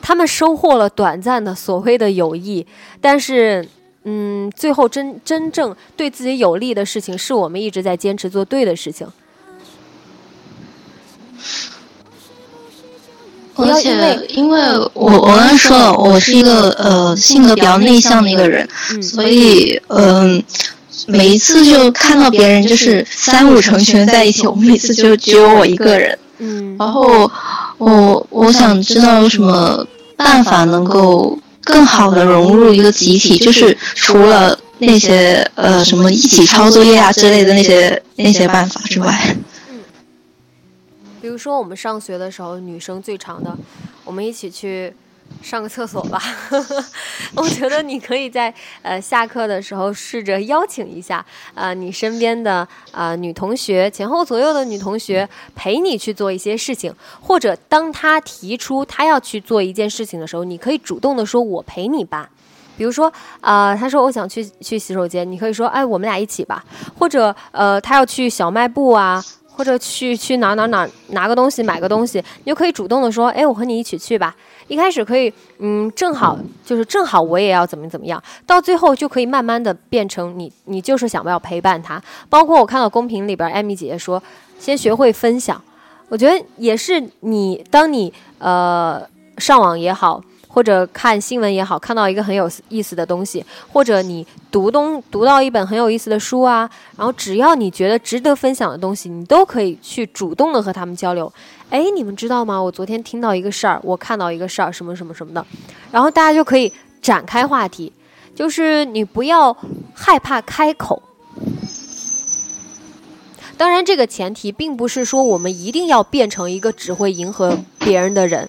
[0.00, 2.66] 他们收获了短暂的所谓的友谊，
[3.00, 3.68] 但是。
[4.04, 9.06] 嗯，最后真真正对自己有利的事情，是我们一直在坚持做对的事情。
[13.56, 14.60] 而且，因为
[14.94, 18.68] 我我刚才说了，我是一个呃性格比较内向的一个人，
[19.02, 20.42] 所以嗯，
[21.06, 26.18] 每一次就看到别人就是三五成群在一起，我每次就只有我一个人。
[26.38, 27.30] 嗯，然后
[27.78, 29.86] 我我想知道有什么
[30.16, 31.38] 办法能够。
[31.64, 39.36] 更好的融入一个集体，就是除了那些呃什么一起抄作业啊之类的那些那些办法之外，
[41.32, 43.56] 比如说我们上学的时候，女生最长的，
[44.04, 44.94] 我们一起去。
[45.40, 46.20] 上个厕所吧，
[47.34, 62.28] 我觉得你可以在呃下课的时候试着邀请一下呃你身边的呃女同学前后左右的女同学陪你去做一些事情，或者当他提出他要去做一件事情的时候，你可以主动的说“我陪你吧”。
[62.76, 66.62] 比如说啊，他说我想去去洗手间，你可以说哎我们俩一起吧。
[66.98, 74.34] 或者呃他要去小卖部啊，或者去去哪哪哪拿个东西买个东西，你就可以主动的说哎我和你一起去吧。
[74.68, 82.00] 一开始可以，嗯，正好就是正好我也要怎么怎么样，到最后就可以慢慢的变成你，你就是想要陪伴他。
[82.30, 84.22] 包括我看到公屏里边，艾米姐姐说，
[84.58, 85.60] 先学会分享，
[86.08, 89.02] 我觉得也是你，当你呃
[89.36, 101.32] 上网也好，或者看新闻也好，看到一个很有意思的东西，或者你读东读到一本很有意思的书啊，然后只要你觉得值得分享的东西，你都可以去主动的和他们交流。
[101.70, 102.62] 哎，你们知道吗？
[102.62, 105.46] 我昨天听到一个事儿，我看到一个事儿，什么什么什么的，
[105.90, 107.90] 然后大家就可以展开话题，
[108.34, 109.56] 就是你不要
[109.94, 111.02] 害怕开口。
[113.56, 118.48] 当然，这个前提并不是说我们一定要变成一个只会迎合别人的人。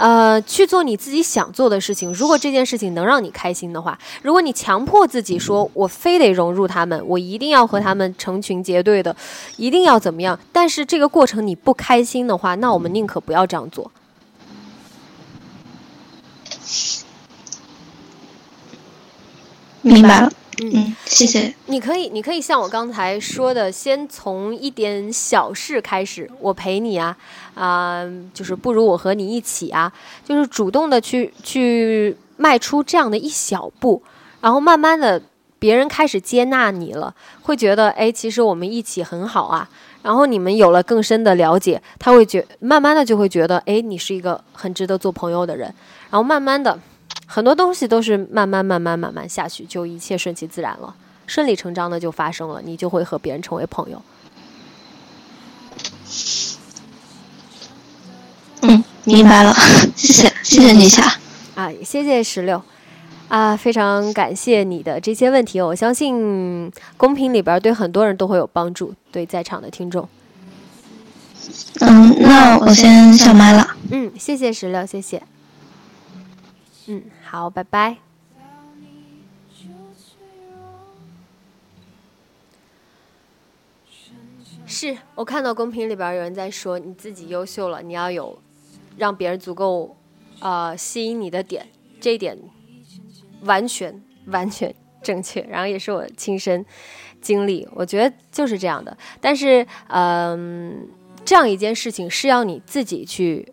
[0.00, 2.10] 呃，去做你自己想做的事情。
[2.14, 9.14] 如果这件事情能让你开心的话，如果你强迫自己说，我非得融入他们，我一定要和他们成群结队的，
[9.58, 10.40] 一定要怎么样？
[10.52, 13.92] 但是这个过程你不开心的话，那我们宁可不要这样做。
[19.82, 20.32] 明白了。
[20.62, 21.54] 嗯，谢谢。
[21.66, 27.16] 你可以，你可以像我刚才说的，先从一点小事开始，我陪你啊，
[27.54, 29.90] 啊，就是不如我和你一起啊，
[30.24, 34.02] 就是主动的去去迈出这样的一小步，
[34.42, 35.22] 然后慢慢的，
[35.58, 39.68] 别人开始接纳你了，会觉得，哎，其实我们一起很好啊，
[40.02, 45.74] 然后你们有了更深的了解，他会觉，慢慢的就会觉得，哎，你是一个很值得做朋友的人，
[46.10, 46.78] 然后慢慢的。
[47.32, 50.92] 很多东西都是慢慢、慢慢、慢慢下去，就一切顺其自然了，
[51.28, 54.02] 顺理成章的就发生了，你就会和别人成为朋友。
[58.62, 59.54] 嗯，明白了，
[59.94, 61.04] 谢谢，谢谢你夏。
[61.54, 62.60] 啊，谢谢石榴，
[63.28, 70.08] 啊，非常感谢你的这些问题，我相信公屏里边对很多人都会有帮助，对在场的听众。
[71.78, 73.76] 嗯，那我先下麦了。
[73.92, 75.22] 嗯，谢谢石榴，谢谢。
[76.90, 77.04] 嗯。
[77.22, 77.98] 好，拜拜。
[84.66, 88.40] 是我看到公屏里边有人在说，你自己优秀了，你要有
[88.96, 89.96] 让别人足够
[90.40, 91.68] 呃吸引你的点，
[92.00, 92.38] 这一点
[93.42, 96.64] 完全完全正确，然后也是我亲身
[97.20, 98.96] 经历，我觉得就是这样的。
[99.20, 100.88] 但是，嗯，
[101.24, 103.52] 这样一件事情是要你自己去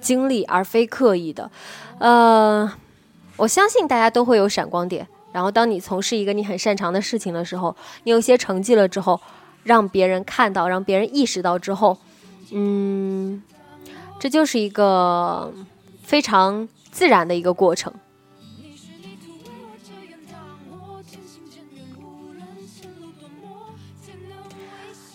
[0.00, 1.50] 经历，而非刻意的，
[1.98, 2.72] 呃。
[3.36, 9.20] 我相信大家都会有闪光点，然后当你从事一个你很擅长的事情的时候，你有些成绩了之后，
[9.62, 11.96] 让别人看到，让别人意识到之后，
[12.50, 13.40] 嗯，
[14.18, 15.54] 这就是一个
[16.02, 17.94] 非常自然的一个过程。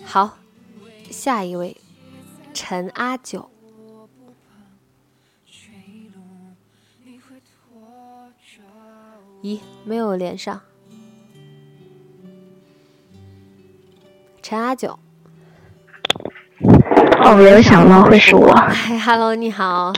[0.06, 0.38] 好，
[1.12, 1.76] 下一位，
[2.54, 3.53] 陈阿九。
[9.44, 10.62] 咦，没有连上。
[14.42, 14.98] 陈阿九，
[17.22, 18.48] 哦，没有想到会是我。
[18.56, 19.92] 嗨，Hello，你好。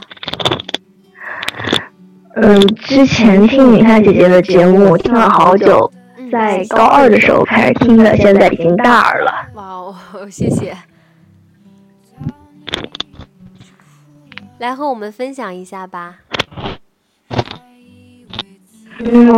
[2.38, 5.92] 嗯，之前听米夏姐姐的节目听了好久，
[6.32, 9.32] 在高二的时候开始听的，现在已经大二了。
[9.54, 9.96] 哇哦，
[10.28, 10.76] 谢谢。
[14.58, 16.22] 来和我们分享一下吧。
[19.04, 19.30] 嗯，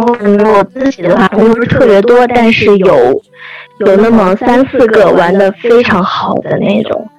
[0.53, 3.21] 我自己的话不是特别多，但是有
[3.79, 7.09] 有那么三四个玩的非常好的那种。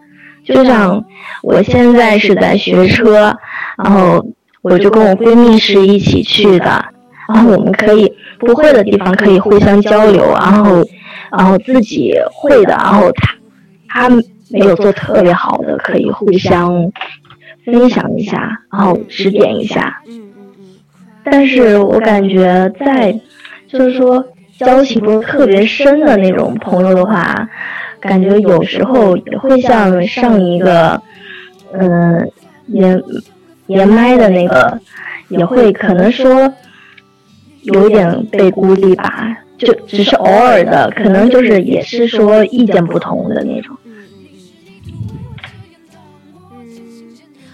[0.45, 1.05] 就像
[1.43, 3.37] 我现在是在学车，
[3.77, 4.25] 然后
[4.63, 6.85] 我就跟我闺蜜是一起去的，
[7.29, 10.85] 然后我们可以不会的地方可以互相交流，然后
[11.37, 14.09] 然后自己会的，然后他他
[14.51, 16.91] 没有做特别好的，可以互相
[17.67, 20.01] 分享一下，然后指点一下。
[21.31, 23.13] 但是我感觉在，
[23.67, 24.25] 就是说
[24.59, 27.49] 交情不是特别深的那种朋友的话，
[28.01, 31.01] 感觉有时候也会像上一个，
[31.73, 32.31] 嗯，
[32.67, 33.03] 连
[33.67, 34.81] 连麦的那个，
[35.29, 36.53] 也会可能说
[37.63, 43.77] 有点被孤立吧，就只是偶尔的，可能就是也是说意见不同的那种。
[43.85, 43.93] 嗯，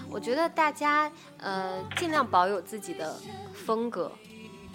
[0.09, 1.11] 我觉得大家
[1.41, 3.13] 呃尽量保有自己的。
[3.65, 4.11] 风格、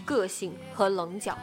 [0.04, 1.38] 个性和棱角，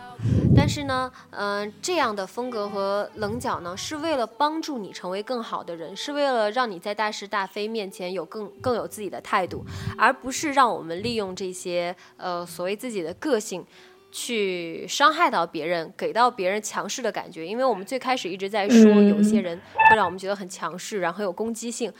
[0.53, 9.65] 但是呢，嗯，这样的风格和棱角呢，是为了帮助你成为更好的人，是为了让你在大是大非面前有更更有自己的态度，
[9.97, 13.65] 而不是让我们利用这些呃所谓自己的个性。
[14.09, 21.91] 去伤害到别人，给到别人强势的感觉，因为我们最开始一直在说，有些人会让我们觉得很强势，然后很有攻击性。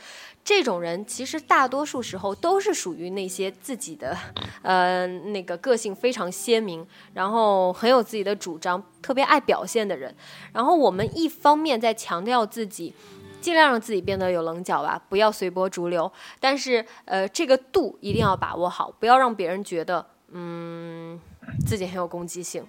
[0.48, 4.16] 这种人其实大多数时候都是属于那些自己的，
[4.62, 10.14] 呃，那个个性非常鲜明，然后很有自己的主张，特别爱表现的人。
[10.54, 12.94] 然后我们一方面在强调自己，
[13.42, 16.10] 尽量让自己变得有棱角吧，不要随波逐流。
[16.40, 21.20] 但是，呃，这个度一定要把握好，不要让别人觉得，嗯。
[21.66, 22.62] 自己很有攻击性，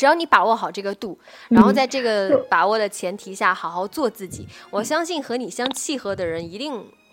[0.00, 1.18] 只要你把握好这个度，
[1.50, 6.72] 然后在这个把握的前提下，好好做自己，我相信和你相契合的人一定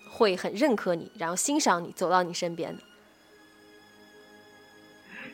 [0.09, 2.81] 会很认可你，然后欣赏你，走到你身边的。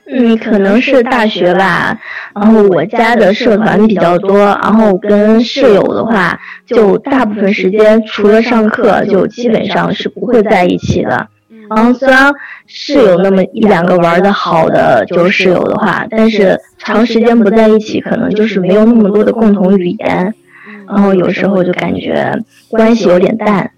[0.07, 2.01] 嗯，可能是大学吧，
[2.33, 11.29] 然后我家的社团比较多，然后跟室友的话，就大部分时间除了上课，就基本上是不会在一起的。
[11.69, 12.33] 然后虽然
[12.67, 20.33] 是有那么一两个玩的好的就是室友的话，但是长时间不在一起，可能就是没有那么多的共同语言，
[20.87, 22.33] 然后有时候就感觉
[22.69, 23.71] 关系有点淡。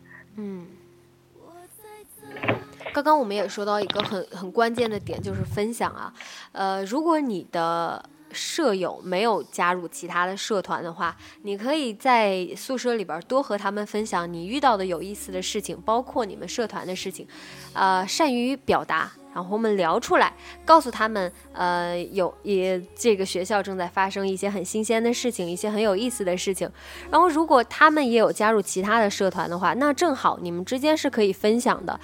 [2.94, 6.14] 刚刚我们也说到一个很很关键的点，就是分享啊，
[6.54, 8.02] 呃，如果你的
[8.36, 17.26] 舍友没有加入其他的社团的话，你可以在宿舍里边多和他们分享你遇到的有意思的事情，包括你们社团的事情，
[17.74, 20.34] 呃，善于表达，然后我们聊出来，
[20.66, 26.70] 告诉他们，呃，有也这个学校正在发生一些很新鲜的事情，一些很有意思的事情，
[27.10, 32.00] 然后如果他们也有加入其他的社团的话，那正好你们之间是可以分享的。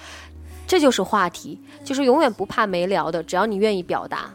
[0.64, 4.32] 这就是话题，就是永远不怕没聊的，只要你愿意表达。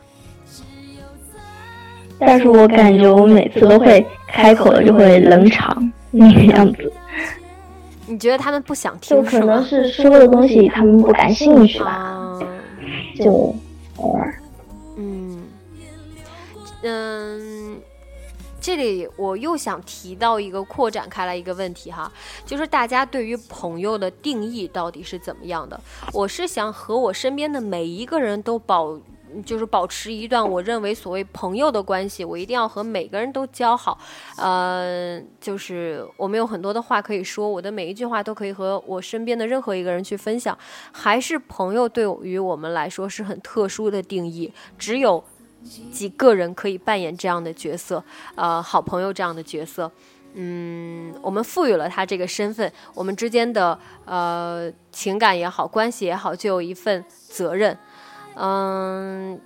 [2.19, 6.91] 但是我感觉我每次都会开口了就会冷场那个样子。
[8.05, 9.17] 你觉得他们不想听？
[9.17, 12.39] 就可能是说的东西他们不感兴趣吧。
[13.15, 13.55] 就
[13.97, 14.41] 偶尔。
[14.97, 15.43] 嗯
[16.83, 17.77] 嗯。
[18.59, 22.11] 这里我又想提到一个扩展开来一个问题哈，
[22.45, 25.79] 就是大家对于朋友的定义到底是怎么样的？
[26.11, 28.99] 我是想和我身边的每一个人都保，
[29.45, 33.97] 就是保持一段我认为所谓朋友的关系，我一定要和每个人都交好，
[34.37, 40.57] 呃，就是我们有很多的话可以说，我的每一句话都可以和我身边的任何一个人去分享，
[40.91, 45.23] 还是朋友对于我们来说是很特殊的定义，只有。
[45.91, 48.01] 几个人可以扮演这样的角色，
[48.35, 49.91] 呃，好朋友这样的角色，
[50.35, 57.77] 嗯，我们赋予了他这个身份，我们之间的呃情感也好，关系也好，就有一份责任，
[58.39, 59.39] 嗯，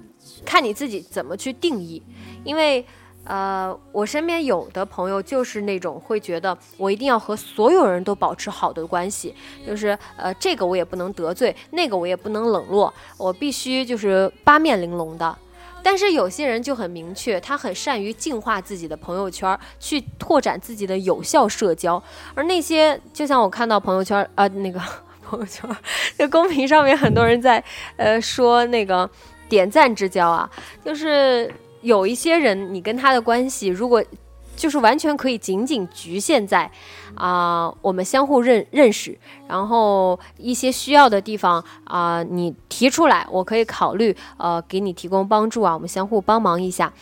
[0.46, 2.04] 看你自己怎么去定义，
[2.44, 2.86] 因为
[3.24, 9.34] 呃，我身边有的朋友就是那种会觉得我一定要和所有人都保持好的关系，
[9.66, 15.38] 就是呃，这个我也不能得罪，那个我也不能冷落，我必须就是八面玲珑的。
[15.84, 22.02] 但是有些人就很明确，他很善于净化自己的朋友圈，去拓展自己的有效社交。
[22.36, 24.80] 而那些，就像我看到朋友圈，呃，那个
[25.32, 25.70] 朋友圈，
[26.18, 27.64] 在公屏上面很多人在，
[27.96, 29.10] 呃，说那个
[29.48, 30.50] 点赞之交啊，
[30.84, 31.52] 就是
[31.82, 34.04] 有一些人，你跟他的关系，如果。
[34.54, 36.70] 就是完全可以仅仅局限在，
[37.16, 39.18] 啊，我们相互认认识，
[39.48, 46.94] 然后一些需要的地方啊，你提出来，我可以考虑，呃，给你提供帮助啊，我们相互帮忙一下。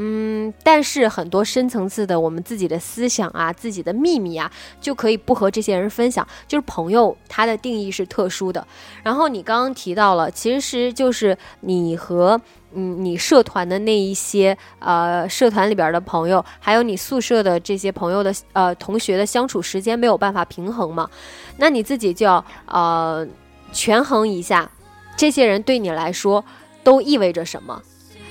[0.00, 4.48] 嗯，但是很多深层次的我们自己的思想啊，自己的秘密啊，
[4.80, 6.26] 就可以不和这些人分享。
[6.46, 8.64] 就是朋友，他的定义是特殊的。
[9.02, 12.40] 然后你刚刚提到了，其实就是你和
[12.72, 21.10] 嗯你社团的那一些呃社团里边的朋友，还有你宿舍的这些朋友的呃同学的相处时间没有办法平衡嘛？
[21.56, 23.26] 那你自己就要呃
[23.72, 24.70] 权衡一下，
[25.16, 26.44] 这些人对你来说
[26.84, 27.82] 都意味着什么？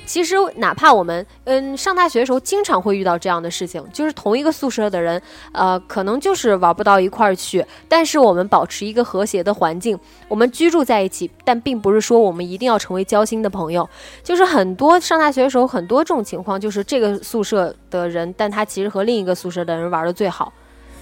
[0.07, 7.63] 其实，哪怕我们嗯上大学的时候，经常会遇到这样的事情，就是同一个宿舍的人，呃，可能就是玩不到一块儿去。
[7.89, 9.99] 但是我们保持一个和谐的环境，
[10.29, 13.87] 我们居住在一起，但并不是说我们一定要成为交心的朋友。
[14.23, 20.53] 就是很多上大学的时候，很多这种情况，就是这个宿舍的人，但他其实和另一个宿舍的人玩的最好。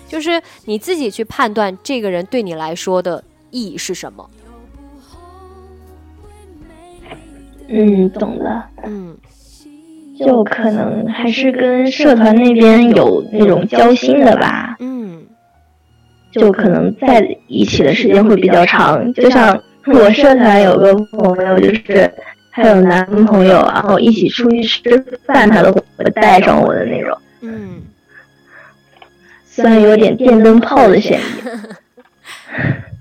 [0.08, 4.28] 就是你自己去判断这个人对你来说的意义是什么。
[7.68, 8.70] 嗯，懂了。
[8.84, 9.18] 嗯，
[10.18, 14.76] 就可能还是跟社团那边有那种交心的吧。
[14.80, 15.24] 嗯，
[16.32, 19.14] 就可能在一起的时间会比较长。
[19.14, 22.12] 就像我社团有个朋友，就是
[22.52, 24.82] 还有男朋友，然后一起出去吃
[25.26, 25.82] 饭，他都会
[26.14, 27.18] 带上我的那种。
[27.42, 27.82] 嗯，
[29.46, 31.24] 虽然有点电灯泡的嫌疑。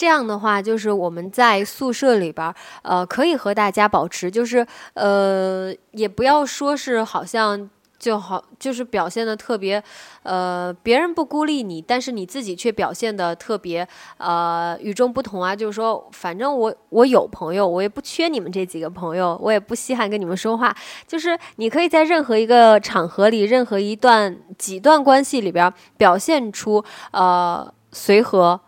[0.00, 9.84] 这样的话，就是我们在宿舍里边，呃，可以和大家保持，就是呃，也不要说是好像就好，就是表现的特别，
[10.22, 13.86] 呃，别人不孤立你，但是你自己却表现的特别，
[14.16, 15.54] 呃，与众不同啊。
[15.54, 20.74] 就是说，反正我我有朋友，我也不缺你们这几个朋友，我也不稀罕跟你们说话。
[21.06, 28.58] 就是你可以在任何一个场合里，任何一段几段关系里边，表现出呃随和。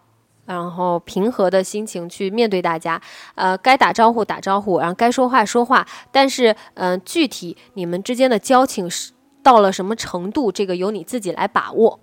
[0.45, 3.01] 然后平和的心情去面对大家，
[3.35, 9.13] 呃，该打招呼打招呼，然后该说话说话，但是，嗯、具体你们之间的交情是
[9.43, 12.01] 到了什么程度，这个由你自己来把握。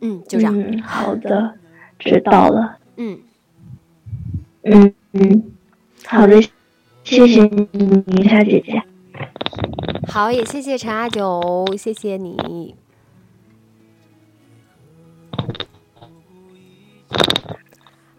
[0.00, 0.58] 嗯，就这样。
[0.58, 1.54] 嗯，好的，
[1.98, 2.78] 知道了。
[2.96, 3.20] 嗯，
[4.62, 5.52] 嗯嗯，
[6.06, 6.40] 好的，
[7.04, 7.68] 谢谢你，
[8.06, 8.82] 宁夏姐姐。
[10.08, 12.74] 好，也谢谢陈阿九，谢谢你。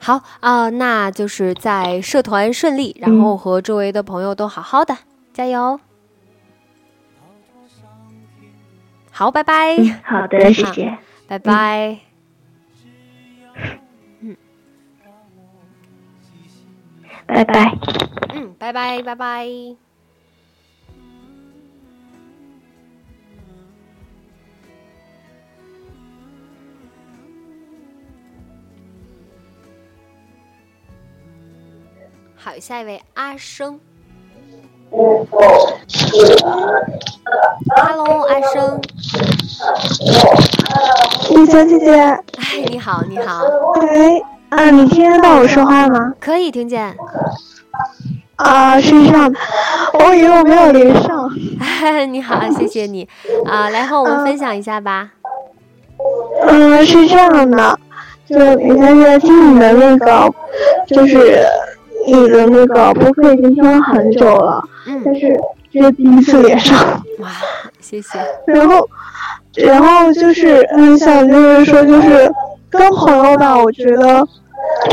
[0.03, 4.97] 好啊、那就是在社团顺利，然后和周围的朋友都好好的，
[5.31, 5.79] 加油！
[9.11, 10.97] 好，拜拜，好的，谢谢。
[11.27, 11.99] 拜拜。
[17.27, 17.77] 拜拜。
[18.33, 19.90] 嗯，拜拜，拜拜。
[32.43, 33.79] 好，下一位阿生。
[37.75, 38.81] Hello，阿生。
[41.29, 43.43] 李小姐姐，哎，你好，你好，
[43.75, 46.15] 喂，啊，你听得到我说话吗？
[46.19, 46.95] 可以听见。
[48.37, 49.39] 啊，是这样的，
[49.99, 51.29] 我以为我没有连上。
[52.09, 53.07] 你好，谢谢你
[53.45, 55.11] 啊，来和我们分享一下吧。
[56.47, 57.79] 嗯，是这样的，
[58.25, 60.33] 就李小姐听你的那个，
[60.87, 61.45] 就是
[62.07, 65.39] 你的那个播客已经听了很久了，但嗯，是
[65.71, 66.77] 这是第一次连上。
[67.19, 67.29] 哇，
[67.79, 68.19] 谢谢。
[68.45, 68.87] 然后，
[69.55, 72.31] 然后就是很想就是说，就是
[72.69, 74.27] 跟朋友吧，我觉得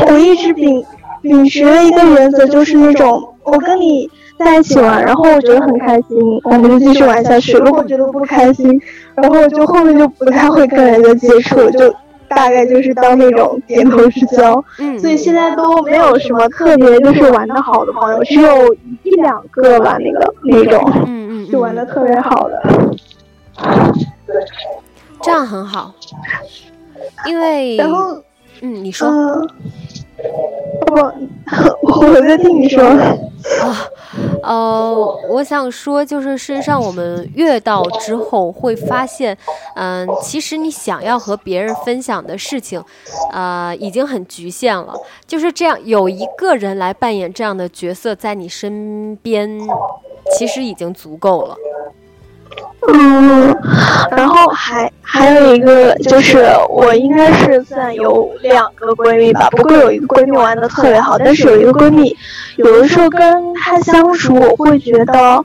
[0.07, 0.83] 我一直秉
[1.21, 7.53] 秉持的一个原则就是那种，我跟你在一起玩，然后我觉得很开心，我们就继续玩下去。
[7.57, 8.79] 如果觉得不开心，
[9.15, 11.93] 然后就后面就不太会跟人家接触，就
[12.29, 14.63] 大概就是当那种点头之交。
[14.77, 18.73] 嗯，所以现在都没有什么特别就是玩的好的朋友，只有
[19.03, 22.61] 一两个吧，那个那种嗯嗯就玩的嗯，特别好的。
[25.21, 25.93] 这样很好，
[27.25, 28.13] 因为然后，
[28.61, 29.07] 嗯，你说。
[29.09, 29.47] 嗯，
[30.91, 31.13] 我
[32.09, 33.07] 我在听你说，啊，
[34.43, 34.93] 呃，
[35.29, 39.37] 我想说，就是事实上，我们越到之后会发现，
[39.75, 42.83] 嗯、其实你想要和别人分享的事情，
[43.31, 44.93] 呃，已经很局限了。
[45.27, 49.59] 就是这样，有一个人来扮演这样的角色，在你身边，
[50.37, 51.55] 其实已经足够了。
[52.87, 53.55] 嗯，
[54.11, 62.15] 然后还还有一个就是我应该是算有两个闺蜜吧，不过有一个闺蜜玩的特别好，但是有一个闺蜜，
[62.55, 65.43] 有的时候跟她相处，我会觉得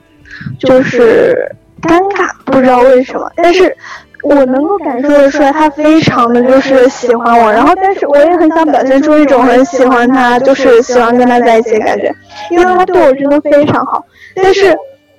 [0.59, 3.75] 就是尴尬，不知道为什么，但是。
[4.23, 12.11] 我能够感受得出来，她非常的就是喜欢我，然后但是我也很想表现出一种很喜欢她，就是喜欢跟她在一起的感觉，
[12.49, 14.03] 因为她对我真的非常好，
[14.35, 14.75] 但是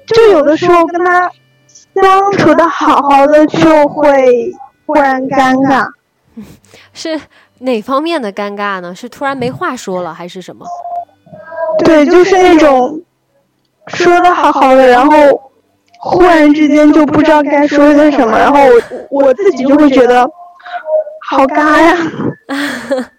[0.08, 1.30] 就有的时候跟她
[2.02, 4.52] 相处的好好的就会
[4.86, 5.86] 忽然尴尬。
[6.92, 7.20] 是
[7.60, 8.94] 哪方面的尴尬呢？
[8.94, 10.66] 是突然没话说了，还是什么？
[11.84, 13.00] 对，就是那种
[13.88, 15.50] 说的好好的，然后
[15.98, 18.60] 忽然之间就不知道该说些什么，然后
[19.10, 20.28] 我我自己就会觉得
[21.28, 21.96] 好尬呀。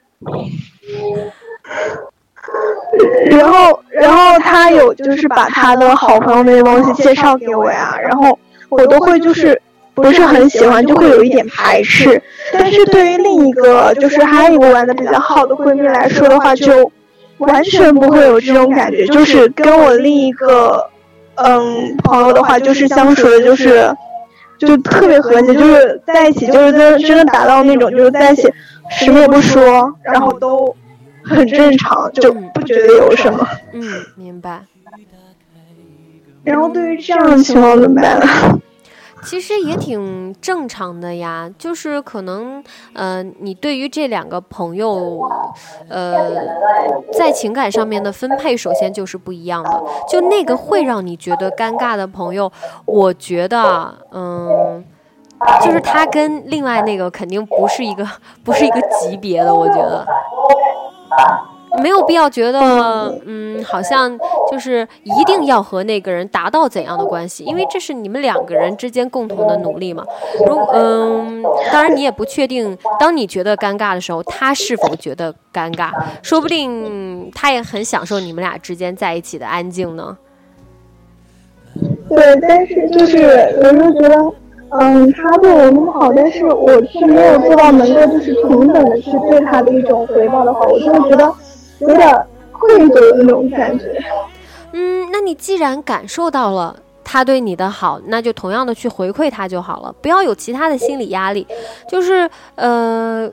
[3.30, 8.38] 然后，然后他有就是把他的好朋友那些东西介绍给我呀，然后
[8.70, 9.60] 我都会就是
[9.94, 12.22] 不是很喜欢，就会有一点排斥。
[12.54, 16.92] 但是对于另一个就是还有一个玩的比较好的闺蜜来说的话，就
[17.40, 19.06] 完全不会有这种感觉。
[19.08, 20.88] 就是跟我另一个
[21.36, 23.90] 嗯朋友的话，就是相处的就是
[24.58, 28.48] 就特别和谐，就是在一起就是真真的达到那种就是在一起
[29.00, 30.76] 什么也不说，然后都
[31.24, 33.48] 很正常，就不觉得有什么。
[33.74, 33.82] 嗯，
[34.16, 34.62] 明白。
[36.48, 38.20] 然后对于这样的情况怎么办？
[39.24, 45.20] 其实也挺正常的呀，就是可能，呃，你对于这两个朋友，
[45.90, 46.16] 呃，
[47.12, 49.84] 在情感上面的分配，首先就是不一样的。
[50.08, 52.50] 就那个会让你觉得尴尬的朋友，
[52.86, 54.86] 我觉得，嗯，
[55.66, 58.08] 就是他跟另外那个肯定不是一个，
[58.46, 60.06] 不是一个级别的，我觉得。
[61.82, 62.60] 没有必要觉得，
[63.26, 64.18] 嗯，好像
[64.52, 70.04] 就是一定要和那个人达到怎样的关系，因为这是你们两个人之间共同的努力嘛。
[70.46, 75.92] 如嗯，当然你也不确定，当你觉得尴尬的时候，他是否觉得尴尬，
[76.24, 80.18] 说不定他也很享受你们俩之间在一起的安静呢。
[82.10, 83.18] 对，但是就是
[83.62, 84.16] 有时候觉得
[84.70, 91.32] 嗯，他对我那么好，但是我却没有做到能够就是平等的去对他的一种回报的话，我就会觉得
[91.80, 94.00] 有点愧疚的那种感觉。
[94.72, 101.46] 嗯，那你既然感受到了他对你的好，那就同样的去回馈他就好了，不要有其他的心理压力，
[101.90, 103.30] 就是呃。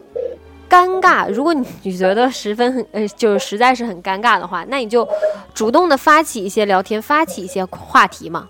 [0.66, 5.06] 尴尬，如果你你觉得十分很呃，就是实在是很尴尬的话，那你就
[5.52, 8.48] 主动的发起一些聊天，发起一些话题嘛。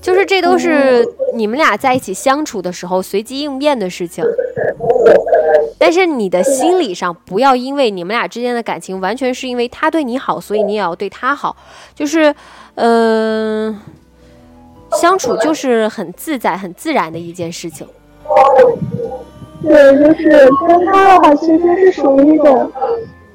[0.00, 4.24] 就是这都是你们俩在一起相处的时候随机应变的事情。
[5.78, 11.54] 但是你的心理上不要因为你们俩之间的感情完全是因为他对你好，所以你也要对他好。
[11.94, 12.34] 就是，
[12.76, 13.78] 嗯，
[14.92, 17.86] 相处就是很自在、很自然的一件事情。
[19.62, 22.72] 对，就是跟他的话，其实是属于那种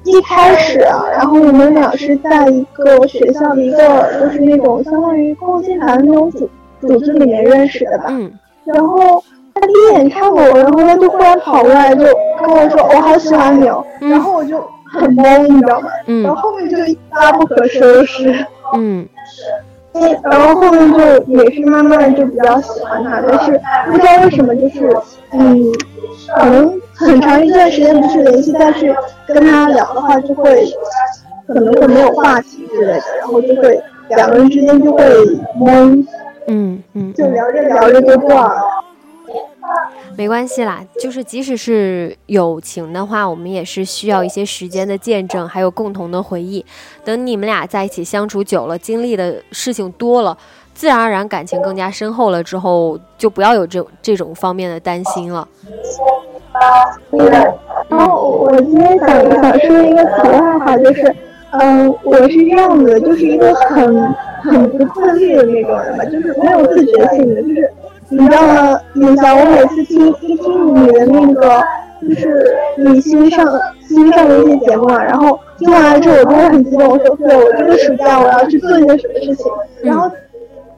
[0.04, 6.48] 一开始啊，然后我们俩是在一个学校的一个，就是那种相当于共青团那种组
[6.80, 8.06] 组织里面认识的吧。
[8.08, 8.32] 嗯。
[8.64, 9.22] 然后
[9.54, 12.04] 他第一眼看我，然后他就忽然跑过来就
[12.40, 14.58] 跟我说：“我好喜欢你哦。”然后我就
[14.92, 15.88] 很懵，你知道吗？
[16.06, 16.22] 嗯。
[16.22, 18.34] 然后后面就一发不可收拾。
[18.74, 19.06] 嗯。
[20.24, 24.88] 然后后面就也是慢慢就比较喜欢他，但是不知道为什么就是
[25.32, 25.72] 嗯。
[26.34, 28.94] 可能很长一段时间不去联系，但是
[29.26, 30.64] 跟他聊的话，就会
[31.46, 35.02] 可能会没有话题之类的，然后就会两个人之间就会
[35.58, 36.06] 懵，
[36.46, 38.62] 嗯嗯，就聊着聊着就断了。
[40.16, 46.64] 没关系啦，就是即使是友情的话，我们也是需要一些时间的见证，还有共同的回忆。
[47.04, 50.36] 等你们俩在一起相处久了，经历的事情多了，
[50.74, 55.48] 自然而然感情更加深厚了之后，就不要有这这种方面的担心了。
[57.88, 61.14] 然后我今天想想说一个题外话，就是，
[61.52, 67.72] 嗯，我是这样的，就是一个很很不自律的那种人吧，就是没有自觉性的，就是
[68.12, 68.80] 你知道吗？
[68.94, 71.62] 你知道我每次听一听你的那个，
[72.02, 73.46] 就是你新上
[73.88, 79.52] 新上的一些节目啊，然后听完了之后，我都会很激动，我说对，我这个暑假我要去做一些什么事情，
[79.82, 80.10] 然后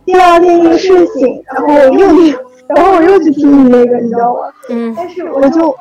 [0.05, 2.35] 第二天一睡醒，然后我又。
[2.67, 4.41] 然后我又去听你那个，你知道吗？
[4.71, 4.95] 嗯。
[4.97, 5.77] 但是我就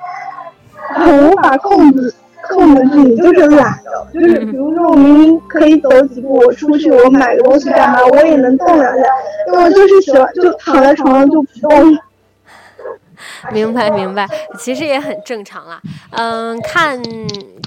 [0.75, 2.13] 很无法控制
[2.49, 9.03] 控制自己，就是懒的，就是比如说我明明可以走几步，我出去我买个东西干嘛，我也能动两下，
[9.53, 11.97] 我就是喜欢就躺在床上就不动。
[13.51, 14.27] 明白明白，
[14.59, 15.81] 其实也很正常啦。
[16.11, 17.01] 嗯，看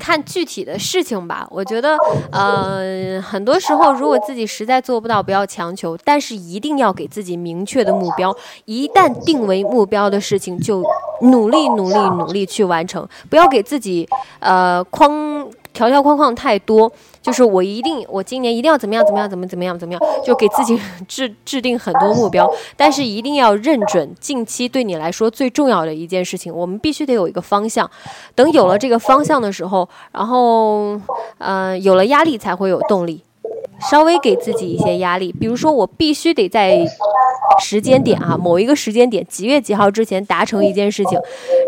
[0.00, 1.46] 看具体的事情吧。
[1.50, 1.96] 我觉得，
[2.30, 8.34] 呃，很多时候如果自己实在做不到，不要强求，但是一定要给自己明确的目标。
[8.64, 10.82] 一旦定为目标的事情，就
[11.22, 14.08] 努力努力努力去完成，不要给自己
[14.40, 15.46] 呃框。
[15.76, 16.90] 条条框框太多，
[17.26, 27.90] 就是我一定，我今年一定要怎么样怎么样怎么怎么样怎么样，就给自己 制制定很多目标，但是一定要认准近期对你来说最重要的一件事情，我们必须得有一个方向。
[28.36, 31.00] 等有了这个方向的时候，然后，
[31.38, 33.22] 嗯，有了压力才会有动力。
[33.78, 36.84] 稍微给自己一些压力，比如说我必须得在
[37.60, 41.18] 时间点啊，某一个时间点，几月几号之前达成一件事情。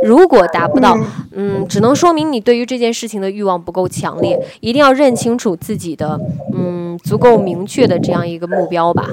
[0.02, 0.98] 如果达不到，
[1.32, 4.38] 嗯，只能说明你对于这件事情的欲望不够强烈。
[4.60, 6.18] 一定要认清楚自己的，
[6.54, 9.08] 嗯，足够明确的这样一个目标吧。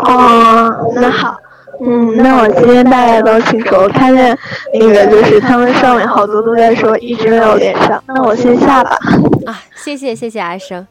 [0.00, 1.36] 哦，那好，
[1.80, 3.74] 嗯，那我今天大概都清楚。
[3.74, 4.36] 我看见
[4.74, 8.98] 那个就是他们上面好多都在说一直没有连上，那我先下吧。
[9.46, 10.86] 啊，谢谢谢谢阿生。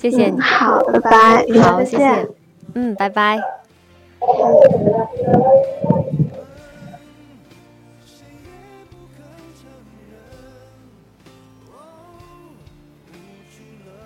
[0.00, 2.28] 谢谢你，好，拜拜，好，谢谢，
[2.74, 3.38] 嗯，拜拜。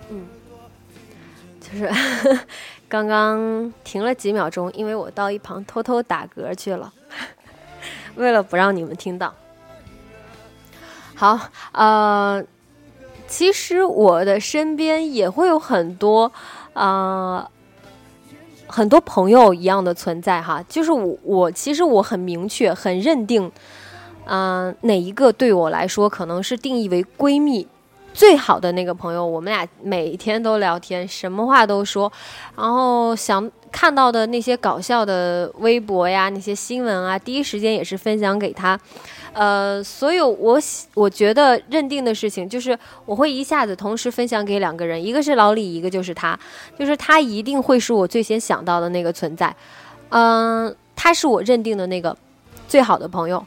[0.09, 0.27] 嗯，
[1.61, 1.89] 就是
[2.89, 6.91] 刚刚停了几秒钟，因为我到一旁偷偷打嗝去了，
[8.15, 9.33] 为了不让你们听到。
[11.15, 11.39] 好，
[11.71, 12.43] 呃。
[13.27, 16.31] 其实我的身边也会有很多，
[16.73, 17.49] 啊，
[18.67, 20.63] 很多朋友一样的存在哈。
[20.69, 23.51] 就是我，我其实我很明确、很认定，
[24.25, 27.67] 嗯，哪一个对我来说可能是定义为闺蜜
[28.13, 29.25] 最好的那个朋友。
[29.25, 32.11] 我们俩每天都聊天，什么话都说，
[32.55, 38.79] 然后想看到的那些搞笑的微博呀、那些新闻啊，第一时间也是分享给他。
[39.33, 40.57] 呃，所有我
[40.93, 46.39] 我觉得认定的事情，就是我会一下子同时分享给两个人，一个是老李，一个就是他，
[46.79, 49.53] 就是他一定会是我最先想到的那个存在，
[50.07, 52.15] 嗯，他是我认定的那个
[52.69, 53.45] 最好的朋友。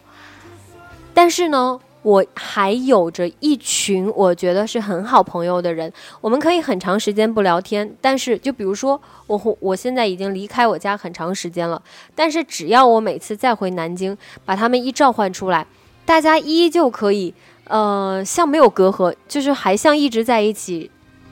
[1.14, 11.82] 但是呢，我还有着一群我觉得是很好朋友的人，我们可以很长时间不聊天，但是就比如说我我现在已经离开我家很长时间了，
[12.14, 15.66] 但是只要我每次再回南京，把他们一召唤出来，
[16.04, 17.34] 大家依旧可以，
[17.64, 20.90] 呃，像没有隔阂，就是还像一直在一起。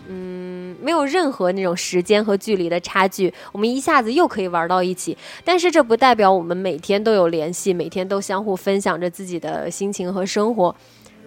[0.08, 5.16] 嗯，没有任何那种时间和距离的差距，我们一下子又可以玩到一起。
[5.44, 10.74] 但是这不代表我们每天都有联系，每天都相互分享着自己的心情和生活。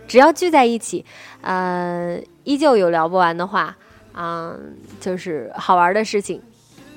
[0.08, 1.06] 只要聚在一起，
[1.42, 3.76] 呃，依旧有聊不完的话，
[4.14, 6.42] 嗯，就是好玩的事情，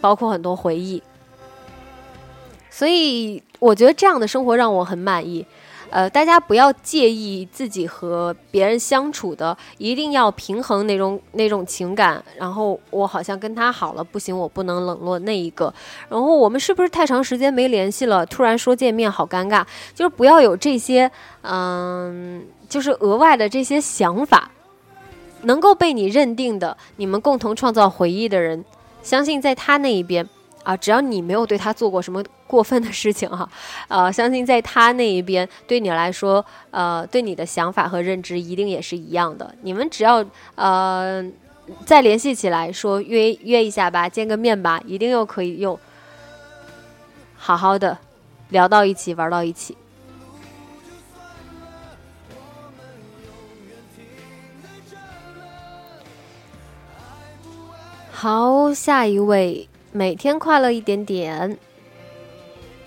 [0.01, 1.03] 包括很多回忆。
[2.71, 5.45] 所以我觉得这样的生活让我很满意。
[5.93, 12.25] 呃，大家不要介意自己和别人相处的，一定要平衡那种那种情感。
[12.39, 15.73] 然后我好像跟他好了，不行，我不能冷落那一个。
[16.09, 18.25] 然后我们是不是太长时间没联系了？
[18.25, 19.63] 突然说见面，好尴尬。
[19.95, 21.11] 就是不要有这些，
[21.43, 24.51] 嗯，就是额外的这些想法。
[25.43, 28.65] 能够被你认定的，你们共同创造回忆的人，
[29.03, 30.27] 相信在他那一边。
[30.63, 32.23] 啊，只要你没有对他做过什么
[32.53, 33.49] 过分的事情哈，
[33.89, 39.55] 呃，相信在他那一边对你来说，呃，对你的想法和认知一定也是一样的。
[39.63, 40.23] 你们只要
[40.55, 41.25] 呃
[41.87, 45.79] 再联系起来，说约约一下吧，见个面吧，一定又可以用
[47.39, 47.97] 好好的
[48.51, 49.75] 聊到一起，玩到一起。
[58.11, 59.71] 好，下一位。
[59.95, 61.59] 每天快乐一点点。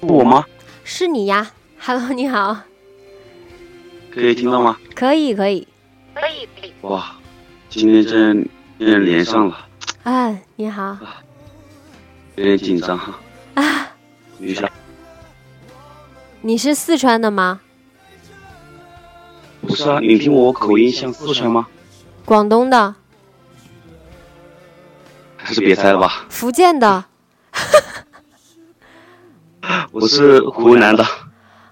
[0.01, 0.45] 我吗？
[0.83, 2.57] 是你呀，Hello，你好。
[4.13, 4.77] 可以听到吗？
[4.93, 5.67] 可以，可以。
[6.13, 6.73] 可以，可以。
[6.81, 7.15] 哇，
[7.69, 8.47] 今天真
[8.79, 9.67] 真连上了。
[10.03, 10.97] 哎，你好。
[12.35, 13.19] 有点紧张哈。
[13.55, 13.91] 啊。
[14.39, 14.69] 一下。
[16.41, 17.61] 你是四川的吗？
[19.61, 21.67] 不是啊，你听我口音像四川吗？
[22.23, 22.95] 广东的。
[25.37, 26.25] 还是别猜了吧。
[26.29, 27.05] 福建的，
[29.91, 31.05] 我是湖南的。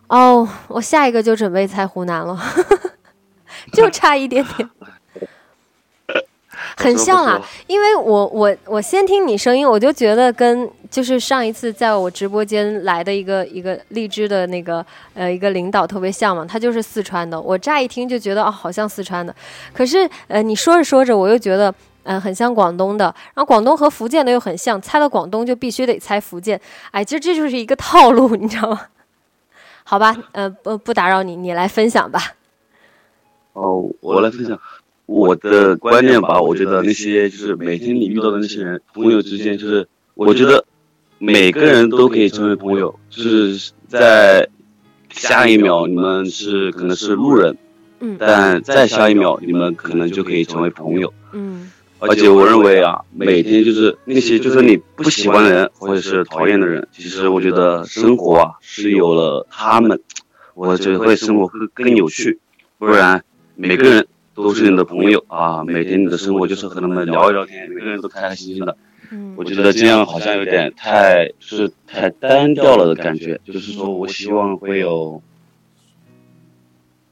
[0.08, 2.38] 哦，我下一个就准备猜湖南了，
[3.74, 4.70] 就差一点点。
[6.78, 17.40] 很像啊，因为我我我先听你声音，我就觉得跟就是上一次在我直播间来的一个一个荔枝的那个呃一个领导特别像嘛，他就是四川的。
[17.40, 19.36] 我乍一听就觉得哦，好像四川的，
[19.74, 21.74] 可是呃你说着说着，我又觉得。
[22.04, 26.60] 嗯，很像广东的，然后广东和福建的又很像，猜了广东就必须得猜福建，
[26.92, 28.82] 哎，其实这就是一个套路，你知道吗？
[29.86, 32.34] 好吧，呃，不不打扰你，你来分享吧。
[33.54, 34.60] 哦，我来分享
[35.06, 36.42] 我的观念吧。
[36.42, 40.64] 我觉得那些就是每天你遇到的那些人，朋友之间，就是我觉得
[41.20, 44.48] 每个人都可以成为朋友，就是在
[45.10, 47.58] 下一秒你们是可能是路人，
[48.00, 51.72] 嗯，但再下一秒你们可能就可以成为朋友，嗯。
[52.10, 60.00] 而且我认为啊，每天就是那些就是你不喜欢的人或者是讨厌的人，其实我觉得生活啊是有了他们，
[60.54, 62.40] 我觉得会生活会更有趣。
[62.78, 63.24] 不然
[63.56, 68.78] 每个人都是你的朋友啊，每天你的生活就是和他们聊一聊天，每个人都开开心心的。
[69.12, 73.40] 嗯，我觉得这样好像有点太是太单调了的感觉。
[73.46, 75.22] 就是说我希望会有。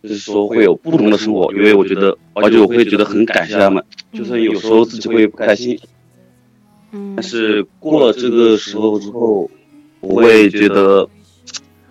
[0.02, 3.84] 就是说会有不同的生活，因为我觉得，而且我会觉得很感谢他们。
[4.12, 5.80] 就算有时候自己会不开心，
[6.92, 9.50] 嗯，但是过了这个时候之后，
[10.00, 11.08] 我会觉得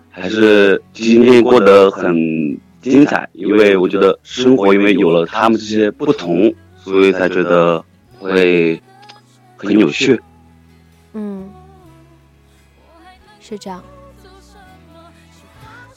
[0.09, 6.53] 还是今天过得很精彩，因为我觉得生活因为有了他们这些不同，
[6.83, 7.83] 所以才觉得
[8.19, 8.81] 会
[9.55, 10.19] 很有趣。
[11.13, 11.49] 嗯，
[13.39, 13.81] 是这样。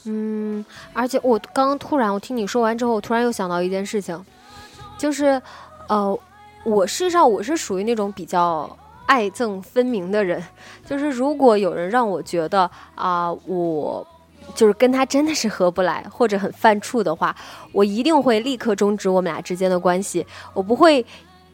[0.06, 4.22] 嗯，而且我刚刚突然，我听你说完之后，我突然又想到一件事情，
[4.98, 5.40] 就是，
[5.88, 6.18] 呃，
[6.64, 8.76] 我事实上我是属于那种比较
[9.06, 10.42] 爱憎分明的人，
[10.84, 14.06] 就是如果有人让我觉得啊，我
[14.54, 17.34] 就是跟他真的是合不来，或者很犯怵的话，
[17.72, 21.04] 我一定会立刻终止我们俩之间的关系，我不会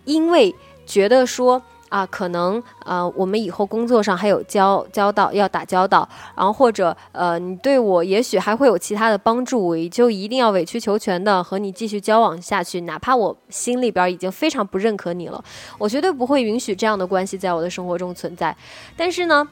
[0.04, 1.62] 因为觉得说。
[1.90, 15.44] 啊，可能啊，我们以后工作上还有交交道要打交道，然后或者呃，你对我也许还会有其他的帮助，我就一定要委曲求全的和你继续交往下去，哪怕我心里边已经非常不认可你了，
[15.76, 18.56] 我绝对不会允许这样的关系在我的生活中存在。
[18.96, 19.46] 但是呢。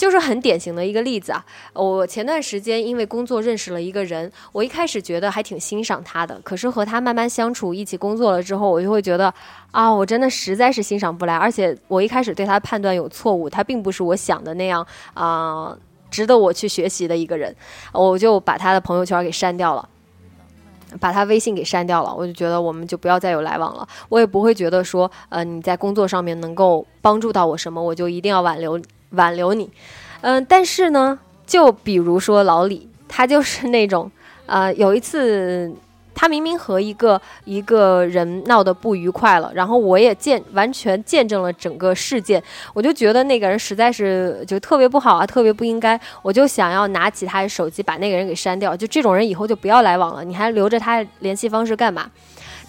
[0.00, 1.44] 就是很典型的一个例子啊！
[1.74, 9.30] 我前段时间因为工作认识了一个人，我一开始觉得还挺欣赏他的，可是和他慢慢相处、一起工作了之后，我就会觉得
[9.72, 11.36] 啊，我真的实在是欣赏不来。
[11.36, 15.76] 而且我一开始对他判断有错误，他并不是我想的那样啊，
[16.10, 17.54] 值得我去学习的一个人，
[17.92, 19.86] 我就把他的朋友圈给删掉了。
[20.98, 23.86] 把他微信给删掉了，我就觉得我们就不要再有来往了。
[24.08, 28.80] 我也不会觉得说，呃，你在工作上面能够帮助到我什么，我就一定要挽留
[29.10, 29.70] 挽留你。
[30.22, 34.10] 嗯、但是呢，就比如说老李，他就是那种，
[34.46, 35.72] 呃，有一次。
[36.12, 42.42] 他明明和一个一个人闹得不愉快了，然后我也见完全见证了整个事件，
[42.74, 52.10] 我就觉得那个人实在是就特别不好啊，特别不应该，我就想要拿起他的手机把那个人给删掉，就这种人以后就不要来往了，你还留着他联系方式干嘛？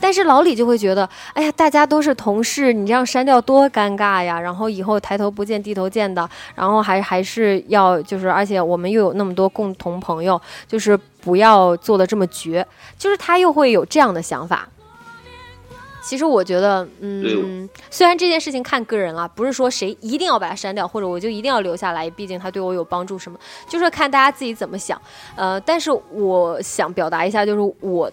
[0.01, 4.39] 但是老李就会觉得，哎呀，大家都是同事，你这样删掉多尴尬呀！
[4.39, 12.65] 然后以后抬头不见低头见的，然后还还是要就是，而且我们又有那么多共同朋友，就是不要做的这么绝，
[12.97, 14.67] 就是他又会有这样的想法。
[16.03, 23.37] 其实我觉得，嗯，虽然这件事情看个人了，不是说谁一定要把它删掉，或者我就一定要留下来，毕竟他对我有帮助什么，
[23.69, 24.99] 就是看大家自己怎么想。
[25.35, 28.11] 呃，但是我想表达一下，就是我。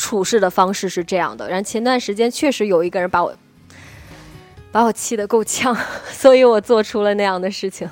[0.00, 3.34] 处事的方式是这样的，然后前段时间确实有一个人把我
[4.72, 5.76] 把我气得够呛，
[6.10, 7.86] 所以我做出了那样的事情。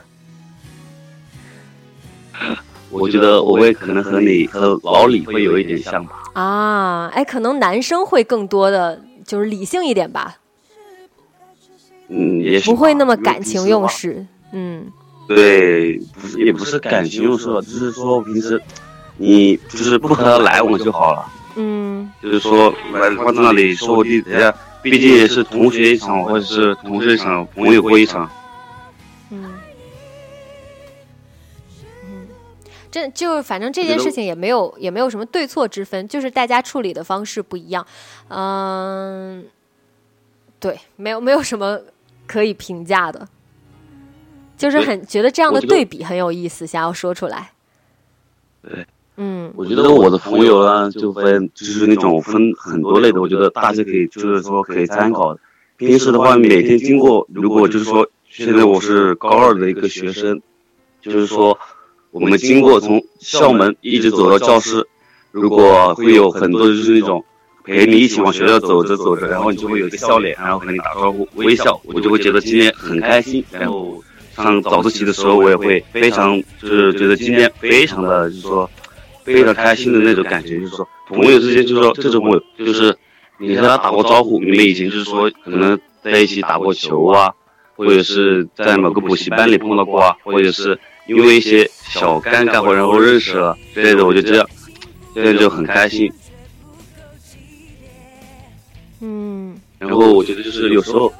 [2.90, 6.22] 我觉得我会可能和你和老李会有一点像吧。
[6.32, 10.38] 啊，哎，可能男生会更多的就是理性一点吧。
[12.08, 14.26] 嗯，也不会那么感情用事。
[14.52, 14.90] 嗯，
[15.28, 18.58] 对，不是也不是感情用事，就是说平时
[19.18, 21.30] 你就是不和他来往就好了。
[21.60, 28.30] 嗯，就是说来放在那里说我弟，人家毕竟也是同学一场，或者是同事一场，朋友过一场。
[29.30, 29.58] 嗯，
[32.04, 32.28] 嗯，
[32.92, 37.84] 这就反正这件事情也没有也没有什么对错之分，就是大家处理的方式不一样。
[38.28, 39.44] 嗯，
[40.60, 41.80] 对，没有没有什么
[42.28, 43.26] 可以评价的，
[44.56, 47.50] 就是很觉得这样的对比很有意思，想要说出来。
[48.62, 48.86] 对。
[49.20, 55.36] 嗯，我觉得我的朋友呢，就分就是那种分很多类的，我觉得大家可以就是说可以参考。
[55.76, 60.40] 平时的话，每天经过，如果就是说现在我是高二的一个学生，
[61.02, 61.58] 就是说
[62.12, 64.86] 我们经过从校门一直走到教室，
[65.32, 67.24] 如果会有很多就是那种
[67.64, 73.44] 陪你一起往学校走着走着，然后你就会有一个笑脸，然后和你打招呼微笑，我就会觉得今天很开心。
[73.50, 74.00] 然后
[74.36, 78.70] 上早自习的时候，我也会非常就是觉得今天非常的就是说。
[79.34, 82.96] 非常开心的那种感觉，就是说朋友之间，就是说这种朋友，就是
[83.38, 87.32] 你和他打过招呼，你们以前就是说可能在一起打过球啊，
[87.76, 94.48] 或者是在某个补习班里碰到过啊，或者是因为一些小尴尬或然后认识了之类的，我就这样，
[95.14, 96.10] 这样就很开心。
[99.00, 99.56] 嗯。
[99.78, 101.12] 然后我觉得就是有时候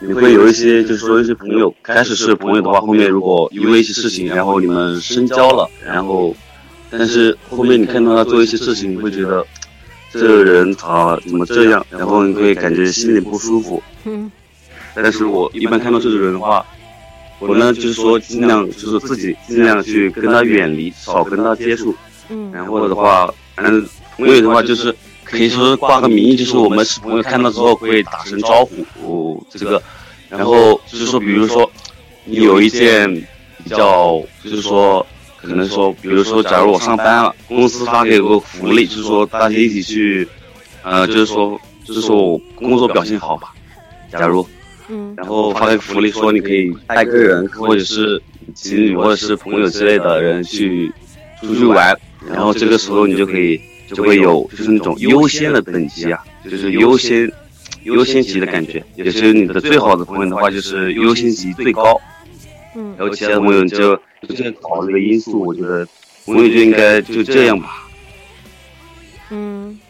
[0.00, 6.34] 你会有一些，就是说一些朋友开始是朋友的话，后面如果因为一些事情，然后你们深交了，然后。
[6.94, 9.42] 但是后面你看到他做一些事情，你会觉得
[10.12, 13.82] 这个人他怎么这样，然后你会感觉心里不舒服。
[14.04, 14.30] 嗯。
[14.94, 16.62] 但是我一般看到这种人的话，
[17.38, 21.94] 我呢就是说尽量就是自己尽量去跟他远离，少跟他接触。
[22.28, 22.52] 嗯。
[22.52, 23.88] 然后的话，嗯，
[24.18, 28.84] 朋友的话就是可以说挂个名义，就是我们是朋友，看到之后会打声招呼。
[29.02, 29.82] 哦，这个，
[30.28, 31.68] 然后就是说，比如说
[32.26, 33.10] 你有一件
[33.64, 35.06] 比较，就是说。
[35.42, 40.26] 可能说，比如说，假如我上班了，公司发给我个福利，就是说大家一起去，
[40.84, 43.52] 呃，就是说，就是说我工作表现好吧。
[44.08, 44.46] 假如，
[44.88, 48.22] 嗯，然后发个福利，说你可以带个人，或者是
[48.54, 50.92] 情侣，或者是朋友之类的人去
[51.40, 53.60] 出去玩，然后这个时候你就可以
[53.92, 57.30] 就会有就是那种优先的等级啊，就是优先
[57.82, 58.80] 优先级的感觉。
[58.94, 62.00] 也是你的最好的朋友的话，就是优先级最高。
[62.74, 63.98] 嗯，然后其他的朋友就。
[64.22, 65.84] 就这考虑个因素，我觉得
[66.24, 67.88] 朋友就应该就这样吧。
[69.30, 69.80] 嗯，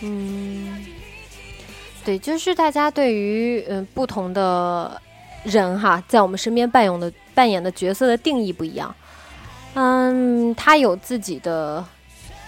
[0.00, 0.86] 嗯，
[2.06, 4.98] 对，就是大家对于嗯不同的
[5.44, 8.94] 人哈，在我们身边扮演的扮演的角色的定义不一样。
[9.74, 11.84] 嗯，他有自己的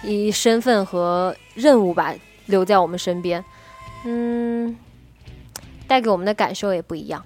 [0.02, 2.14] 一身份和任务吧，
[2.46, 3.44] 留在我们身边。
[4.06, 4.74] 嗯，
[5.92, 7.22] 带给我们的感受也不一样。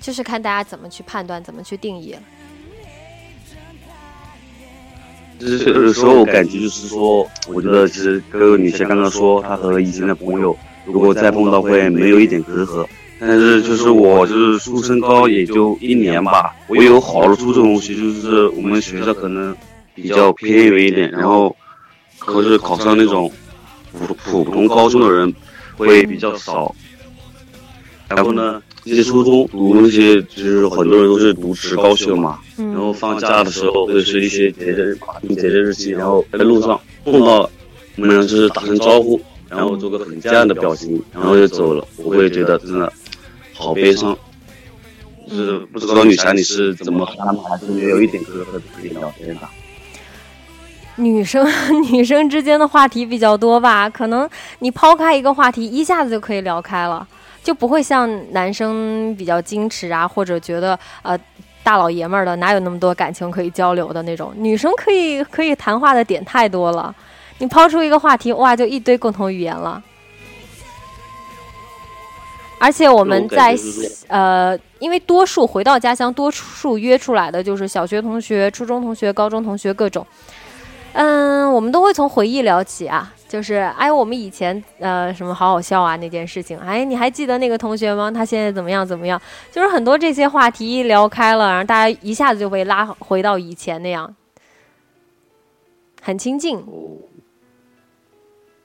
[0.00, 2.20] 就是看大家怎么去判断，怎么去定义了。
[5.36, 12.86] 就是有时候我感觉就是说，我觉得其实各位女生刚刚说，她和以前的朋友如果再碰到会没有一点隔阂。
[13.18, 19.56] 但是就是我就是初升高也就一年吧，我有好的初中同学，就是我们学校可能
[19.92, 21.56] 比较偏远一点，然后
[22.20, 23.28] 可是考上那种
[23.92, 25.34] 普普通高中的人
[25.76, 26.72] 会比较少。
[28.08, 28.62] 然后呢？
[28.84, 37.50] 一些初中读那些，就是很多人都是读职高学嘛，嗯然后放假的时候或者是一些节日、法定节日日期，然后在路上碰到
[37.96, 42.92] 我们俩就是打声招呼，然后做个很这样的表情，然后就走了，我会觉得真的
[43.52, 44.16] 好悲伤。
[45.28, 49.40] 就是不知道女侠你是怎么和他们还是没有一点隔阂的可以聊天的？
[50.94, 51.44] 女生
[51.90, 54.30] 女生之间的话题比较多吧，可能
[54.60, 57.04] 你抛开一个话题，一下子就可以聊开了，
[57.46, 61.16] 就不会像男生比较矜持啊，或者觉得呃
[61.62, 64.32] 大老爷们儿的哪有那么多感情可以交流的那种。
[64.36, 66.92] 女生可以可以谈话的点太多了，
[67.38, 69.80] 你抛出一个话题，哇，就一堆共同语言了。
[72.58, 73.56] 而且我们在
[74.08, 80.04] 呃，因为多数回到家乡，多数约出来的就是小学同学、初中同学、高中同学各种。
[80.94, 88.10] 嗯，我们都会从回忆聊起啊，就是哎，我们以前呃什么好好笑啊那件事情，哎，你还记得那个同学吗？
[88.10, 89.20] 他现在怎么样怎么样？
[89.50, 94.14] 就是很多这些话题一聊开了，然后大家一下子就被拉回到以前那样，
[96.00, 96.64] 很亲近。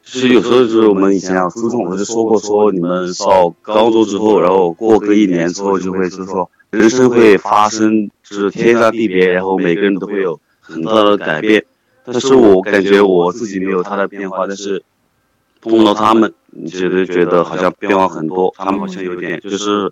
[0.03, 11.63] 其实有时候就是我们以前啊，初中我就说过，说你们到高中之后，然后过个一年之后，就会就是说人生会发生就是天差地别，然后每个人都会有很大的改变。
[12.03, 14.83] 但是我感觉我自己没有他的变化，但是
[15.61, 19.91] 碰到他们，你觉得觉得好像变化很多，他们好像有点就是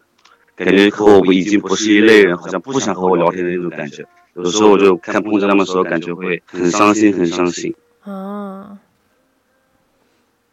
[0.56, 4.06] 感觉和我已经不是一类人，好像不想和我聊天的那种感觉。
[4.36, 7.76] 有时候我就看碰见他们的时候，感觉会很伤心，很伤心。
[8.04, 8.80] 啊，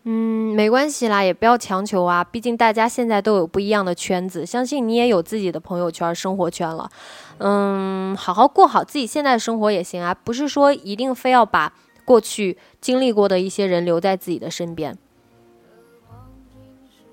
[0.04, 2.22] 嗯，没关系啦，也不要强求啊。
[2.22, 6.90] 毕竟大家现在都有不一样的圈子，相信你也有自己的朋友圈、生活圈了。
[7.38, 11.72] 嗯，好好过好自己现在的生活也行啊，不是说一定非要把
[12.04, 14.96] 过去经历过的一些人留在自己的身边。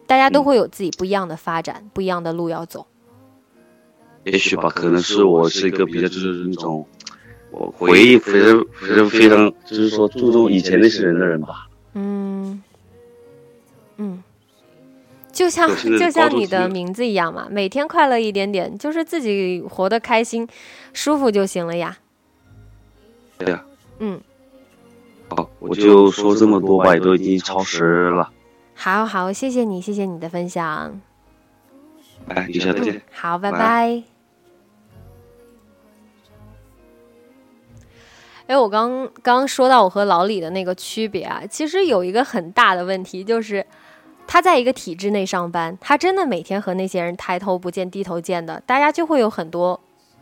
[0.05, 2.87] 大家都会有自己不一样的发展，不一样的路要走。
[4.23, 6.85] 也许吧，可能是我是一个比较就是那种，
[7.51, 11.67] 我回忆非常非常非常，就是说注重以前那些人的人吧。
[11.93, 12.63] 嗯，
[13.97, 14.23] 嗯，
[15.33, 15.67] 就像
[15.97, 20.47] 就像你的名字一样嘛，每天快乐一点点，就是自己活得开心、
[20.93, 21.97] 舒服就行了呀。
[23.39, 23.65] 对呀、
[23.97, 24.21] 嗯，
[25.29, 28.31] 好，我就说这么多吧，也都已经超时了。
[28.75, 31.01] 好好，谢谢你，谢谢你的分享。
[32.27, 33.01] 哎，一下再见。
[33.11, 34.03] 好，拜拜拜。
[38.45, 43.65] 哎，我刚刚说到我和老李的那个区别啊，其实有一个很大的问题，就是
[44.25, 49.79] 他在一个体制内上班，他真的每天和那些人抬头不见低头见的，大家就会有很多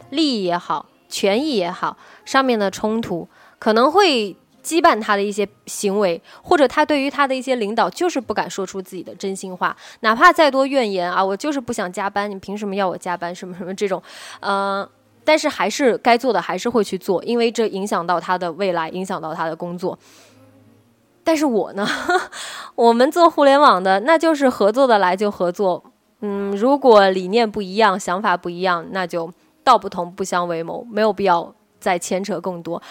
[0.10, 1.96] 利益也好、权益也好
[2.26, 3.28] 上面的冲突，
[3.58, 13.34] 可能会羁绊他的一些行为，或者他对于他的一些领导就是不敢说出自己的真心话，哪怕再多怨言啊，我就是不想加班，你凭什么要我加班？
[13.34, 14.04] 什么什么这种，
[14.42, 14.88] 呃，
[15.24, 19.98] 但是还是该做的还是会去做，因为这影响到他的未来，影响到他的工作。
[21.24, 21.88] 但是我呢，
[22.76, 25.84] 我们做互联网的，那就是合作的来就合作，
[26.22, 29.32] 嗯，如果理念不一样，想法不一样，那就
[29.64, 32.82] 道不同不相为谋，没有必要再牵扯更多。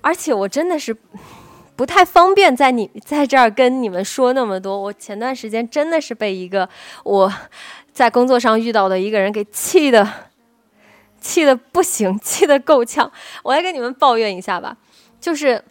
[0.00, 0.96] 而且我真的是
[1.76, 4.78] 不太方便在你在这儿跟你们说那么多。
[4.78, 6.68] 我前段时间真的是被一个
[7.02, 7.32] 我
[7.92, 10.08] 在工作上遇到的一个人给气的，
[11.20, 13.10] 气的不行，气的够呛。
[13.42, 14.76] 我来跟你们抱怨一下吧，
[15.20, 15.62] 就是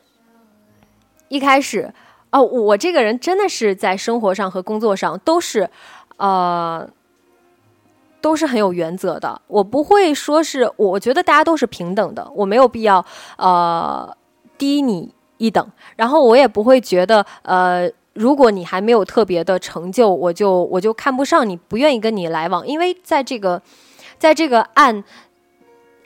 [1.33, 1.91] 一开始
[2.31, 5.69] 哦，我这个人真的是在生活上和工作上都是，
[6.17, 6.87] 呃。
[8.23, 13.05] 都是很有原则的，我不会说是，我觉得大家都是平等的，我没有必要
[13.35, 14.15] 呃
[14.57, 23.61] 低你一等，然后我也不会觉得呃，如果你还没有特别的成就，我就我就看不上你，不愿意跟你来往，因为在这个，
[24.17, 25.03] 在这个按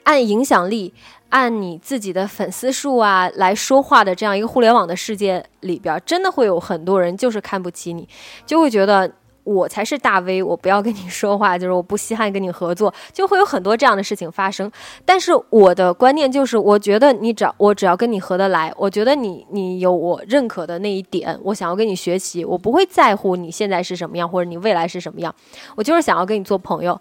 [0.02, 0.92] 按影响力、
[1.30, 8.08] 按你自己的粉丝数啊来说话的这样一个互联网的世界里边，真的会有很多人就是看不起你，
[8.46, 9.12] 就会觉得。
[9.44, 14.70] 我才是大 V，我不要跟你说话，就是我不稀罕跟你合作，就会有很多这样的事情发生。
[15.06, 25.34] 但是我的观念就是，我觉得你只要我只要跟你合得来，我觉得你你有我认可的那一点，我想要跟你学习，我不会在乎你现在是什么样或者你未来是什么样，
[25.76, 27.00] 我就是想要跟你做朋友。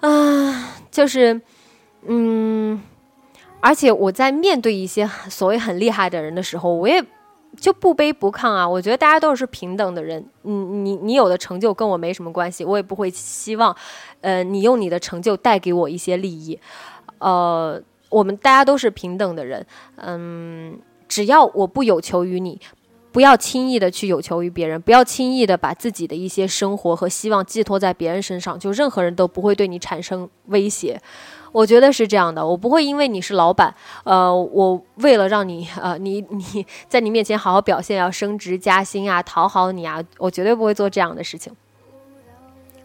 [0.00, 1.38] 啊，就是，
[2.06, 2.80] 嗯，
[3.62, 7.02] 而且我在面对一些 所谓很厉害的人的时候，我也。
[7.60, 8.66] 就不卑不亢啊！
[8.66, 13.76] 我觉得大家都是平等的人，你你你有的成就跟我没什么关系，我也不会希望，
[14.22, 16.58] 呃，你用你的成就带给我一些利益，
[17.18, 22.58] 呃，我们大家都是平等的人，嗯，只要我不有求于你，
[23.12, 30.98] 不要轻易的去有求于别人，不要轻易的把自己的一些生活和希望寄托在别人身上，就任何人都不会对你产生威胁。
[31.52, 33.74] 我觉得是这样的，我不会因为你是老板，
[34.04, 41.54] 呃，我为了让你呃，你你在你面前好好表现，要升职加薪啊，讨好你啊，我绝对不会做这样的事情。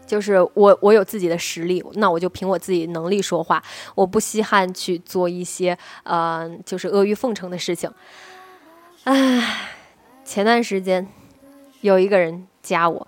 [0.06, 3.62] 就是我我有自己的实力，那我就凭我自己能力说话，
[3.94, 7.90] 我不稀罕去做一些呃，就是阿谀奉承的事情。
[9.04, 9.68] 唉，
[10.24, 11.06] 前段时间
[11.82, 13.06] 有一个人加我，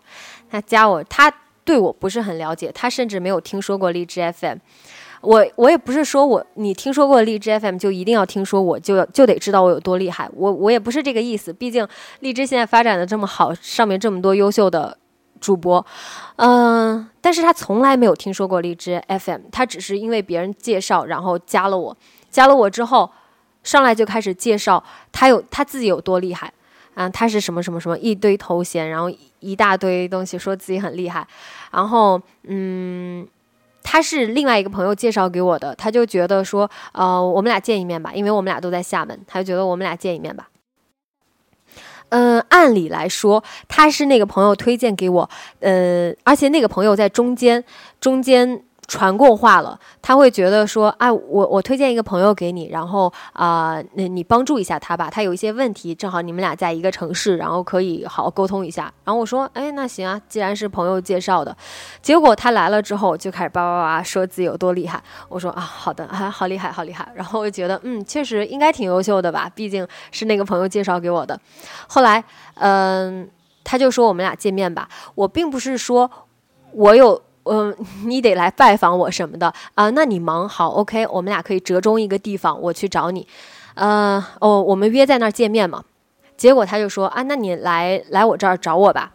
[0.50, 1.32] 他加我，他
[1.64, 4.58] 对我不是很了解，他甚至没有听说过荔枝 FM。
[5.20, 11.52] 我我也不是说我你听说过荔枝 FM 就一定要听说我就就得知道我有多厉害，我我也不是这个意思。
[11.52, 11.86] 毕竟
[12.20, 14.96] 荔枝现在发展的这么好，上面这么多优秀的。
[15.40, 15.86] 主播，
[16.36, 21.96] 嗯，但是他从来没有听说过荔枝 FM，他只是因为别人介绍，然后加了我，
[22.30, 23.10] 加了我之后，
[23.62, 26.52] 上来就开始介绍他有他自己有多厉害，
[26.92, 31.26] 啊，他是什么什么什么一堆头衔，然后一大堆东西，说自己很厉害，
[31.70, 33.26] 然后，嗯，
[33.82, 40.48] 他是另外一个朋友介绍给我的，他就觉得说，呃，我们俩见一面吧，因为我们俩都在厦门，他就觉得我们俩见一面吧。
[42.10, 47.64] 嗯，按理来说，他是那个朋友推荐给我，呃，而且那个朋友在中间，
[48.00, 48.62] 中间。
[48.91, 58.93] 传过话了，他会觉得说，哎，我我推荐一个朋友给你，然后啊，那你帮助一下他吧，他有一些问题，正好你们俩在一个城市，然后可以好好沟通一下。
[59.05, 61.57] 然后我说，哎，那行啊，既然是朋友介绍的，
[62.03, 65.01] 结果他来了之后就开始叭叭叭说自己有多厉害。
[65.28, 67.09] 我说啊，好的，啊，好厉害，好厉害。
[67.14, 71.38] 然后我就觉得，嗯，确实应该挺优秀的吧，毕竟是那个朋友介绍给我的。
[71.86, 72.24] 后来，
[72.55, 73.30] 嗯，
[73.62, 74.88] 他就说我们俩见面吧。
[75.14, 76.11] 我并不是说
[76.72, 77.22] 我有。
[77.45, 77.74] 嗯，
[78.05, 79.88] 你得来拜访我什么的啊？
[79.91, 83.26] 那你忙好，OK，我们俩可以折中一个地方，我去找你。
[83.74, 85.82] 呃，哦，我们约在那儿见面嘛。
[86.36, 89.12] 结果他就说啊，那你来来我这儿找我吧。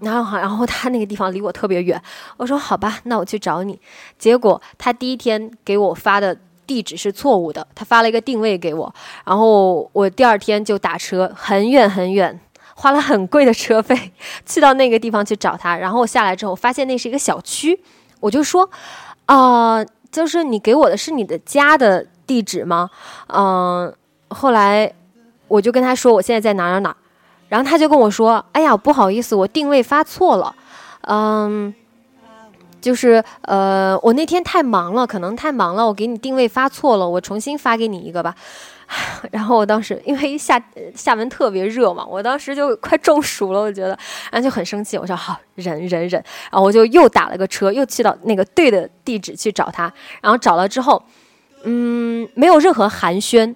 [0.00, 2.00] 然后好，然后他那个地方离我特别远。
[2.36, 3.80] 我说好吧，那我去找你。
[4.18, 6.36] 结果他第一天给我发的
[6.66, 8.94] 地址是错误的，他发了一个定位给我。
[9.24, 12.38] 然后我第二天就打车很远很远。
[12.80, 14.12] 花了很贵的车费
[14.46, 17.80] 去到那个地方去找他，然后我下来之后发现那是一个小区，
[18.20, 18.70] 我就说，
[19.26, 22.88] 啊，就是你给我的是你的家的地址吗？
[23.26, 23.92] 嗯，
[24.28, 24.92] 后来
[25.48, 26.96] 我就跟他说我现在在哪哪哪，
[27.48, 30.54] 然后他就跟我说，哎呀，不好意思，我定位发错了，
[31.00, 31.74] 嗯，
[32.80, 38.36] 就是呃，我那天太忙了，可能太忙了，我给你定位发错了，我重新发给你一个吧。
[39.30, 40.60] 然后我当时因为厦
[40.94, 43.88] 厦门特别热嘛，我当时就快中暑了，我觉得，
[44.30, 44.96] 然后就很生气。
[44.96, 46.12] 我说好忍忍忍，
[46.50, 49.92] 然后我就又打了个车，又去到那个对的地址去找他。
[50.22, 51.02] 然后找了之后，
[51.64, 53.54] 嗯，没有任何寒暄，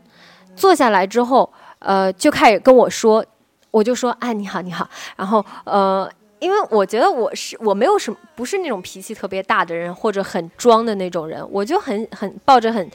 [0.55, 3.24] 坐下来之后，呃，就开始跟我说，
[3.70, 4.89] 我就说，哎，你好，你好。
[5.16, 6.11] 然后，呃。
[6.43, 12.90] 因为我觉得我是我没有什么不是那种脾气特别大的人或者很装的那种人，我就很很抱着很，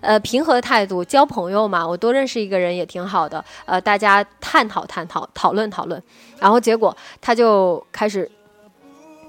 [0.00, 6.00] 呃平和的态度交朋友嘛，我多认识一个人也挺好的，呃大家探讨探讨讨论讨论，
[6.38, 8.30] 然后结果他就开始，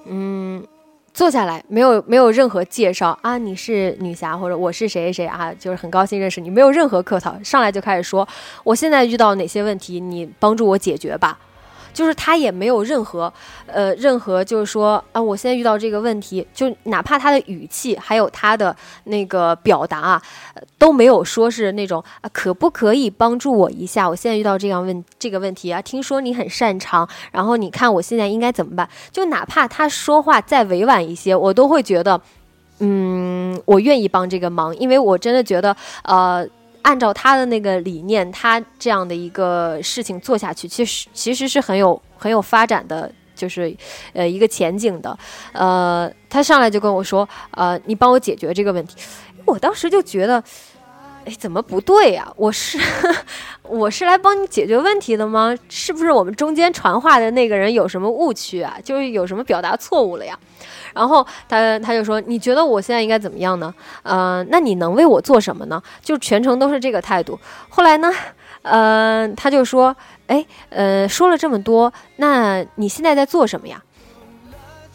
[0.05, 0.63] 嗯
[1.11, 8.27] 坐下来没有没有任何介绍啊你是女侠或者我是谁谁谁啊就是很高兴认识你没有任何客套上来就开始说
[8.63, 11.39] 我现在遇到哪些问题你帮助我解决吧。
[11.93, 13.31] 就是他也没有任何，
[13.67, 18.75] 呃，任何就是说啊，我现在遇到这个问题，就哪怕他的语气还有他的
[19.05, 20.21] 那个表达啊，
[20.77, 24.09] 都没有说是那种啊，可不可以帮助我一下？
[24.09, 28.89] 我现在遇到这样问这个问题啊，听说你很擅长，然后你看我现在应该怎么办？
[29.11, 32.19] 就哪怕他说话再委婉一些，我都会觉得，
[32.79, 36.47] 嗯，我愿意帮这个忙，因为我真的觉得，呃。
[36.83, 43.75] 按照他的那个理念，他这样的一个事情做下去，其实其实是很有很有发展的，就是
[44.13, 45.17] 呃一个前景的。
[45.53, 48.95] 呃，他上来就跟我说，呃，你帮我解决这个问题。
[49.45, 50.41] 我当时就觉得，
[51.25, 52.31] 哎，怎么不对呀？
[52.35, 52.77] 我是
[53.63, 55.55] 我是来帮你解决问题的吗？
[55.69, 58.77] 是不是我们中间传话的那个人有什么误区啊？
[58.83, 60.37] 就是有什么表达错误了呀？
[60.93, 63.73] 然后他他就说：“你觉得我现在应该怎么样呢？
[64.03, 65.81] 呃，那你能为我做什么呢？
[66.01, 67.39] 就全程都是这个态度。
[67.69, 68.11] 后来呢，
[68.61, 69.95] 呃，他就说：，
[70.27, 73.81] 哎，呃，说了这么多，那你现在在做什么呀？”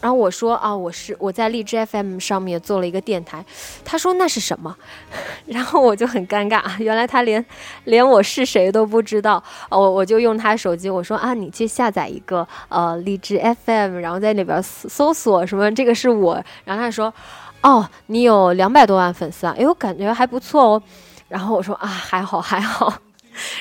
[0.01, 3.43] 然后我说啊，我是我在荔枝 FM 上面做了一个电台。
[3.83, 4.75] 他说那是什么？
[5.47, 7.43] 然后我就很尴尬， 原来他连
[7.83, 9.43] 连我是谁都不知道。
[9.69, 16.41] 哦我就用他手机，我说啊，你去下载一个呃荔枝 FM，然后在里边搜索什么这个是我。
[16.63, 17.13] 然后他说，
[17.61, 20.83] 哦，你有两百多万粉丝啊，哎，我感觉还不错哦。
[21.27, 22.93] 然后我说啊，还好还好。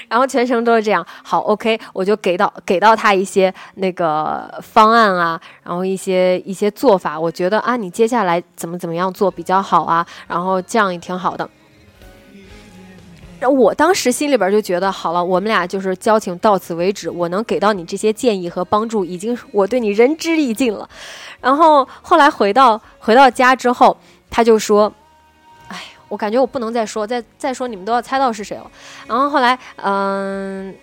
[0.09, 1.07] 然后全程都是这样。
[1.23, 7.19] 好，OK，我就给到给到他一些那个方案啊，然后一些一些做法。
[7.19, 10.07] 我觉得啊，你接下来怎么怎么样做比较好啊？
[10.27, 11.49] 然后这样也挺好的。
[13.49, 17.09] 我当时心里边就觉得，好了，我们俩就是交情到此为止。
[17.09, 20.89] 我能给到你这些建议和帮助，已经我对你仁至义尽了。
[21.41, 23.97] 然后后来回到回到家之后，
[24.29, 24.93] 他就说：“，
[26.09, 28.71] 我感觉我不能再说，再再说你们都要猜到是谁了。”
[29.07, 30.75] 然后后来，嗯，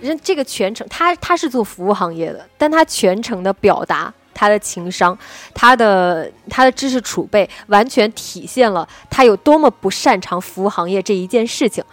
[0.00, 4.12] 人这个全程他他是做服务行业的，但他全程的表达。
[4.34, 5.16] 他的情商，
[5.54, 11.84] 他的他的知识储备，完全体现了他有多么不擅长服务行业这一件事情。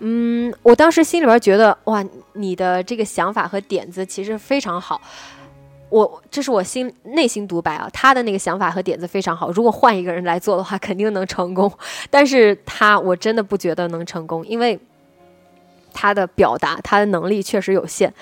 [0.00, 2.04] 嗯，我当时心里边觉得，哇，
[2.34, 5.00] 你的这个想法和点子其实非常好。
[5.88, 9.50] 我这是我心内心独白啊，他的那个想法和点子非常好。
[9.50, 11.70] 如果换一个人来做的话， 肯定能成功。
[12.10, 14.78] 但是他我真的不觉得能成功，因为
[15.92, 18.12] 他的表达，他的能力确实有限。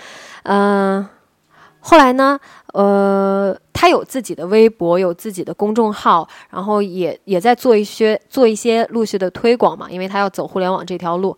[0.45, 1.07] 嗯。
[1.86, 2.41] 后来呢，
[2.73, 11.36] 呃，他有自己的微博，有自己的公众号，然后也也在做一些做一些陆续的推广嘛，因为他要走互联网这条路，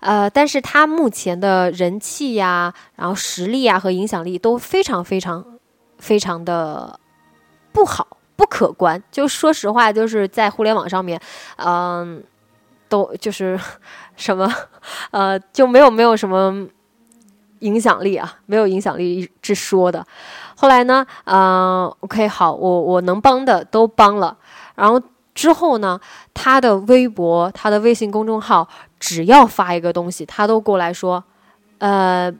[0.00, 5.44] 呃，但是他目前的人气呀，然后实力呀和影响力都非常非常
[6.02, 6.98] 非常的
[7.72, 9.00] 不好，不可观。
[9.10, 11.20] 就说实话，就是在互联网上面，
[11.56, 12.22] 嗯，
[12.88, 13.58] 都就是
[14.16, 14.52] 什么，
[15.12, 16.66] 呃，就没有没有什么。
[17.62, 20.04] 影响力啊，没有影响力之说的。
[20.56, 24.36] 后来呢，嗯，OK，好，我我能帮的都帮了。
[24.74, 25.00] 然后
[25.32, 26.00] 之后呢，
[26.34, 28.66] 他的微博、他的微信公众号，
[28.98, 31.22] 只要发一个东西，他都过来说，
[31.78, 32.34] 呃，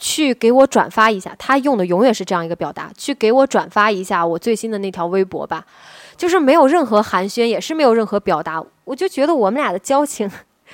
[0.00, 1.32] 去给我转发一下。
[1.38, 5.64] 他用的永远是这样一个表达：去给我转发一下我最新的那条微博吧。
[6.16, 8.60] 就是没有任何寒暄，也是没有任何表达。
[8.84, 10.28] 我就觉得我们俩的交情，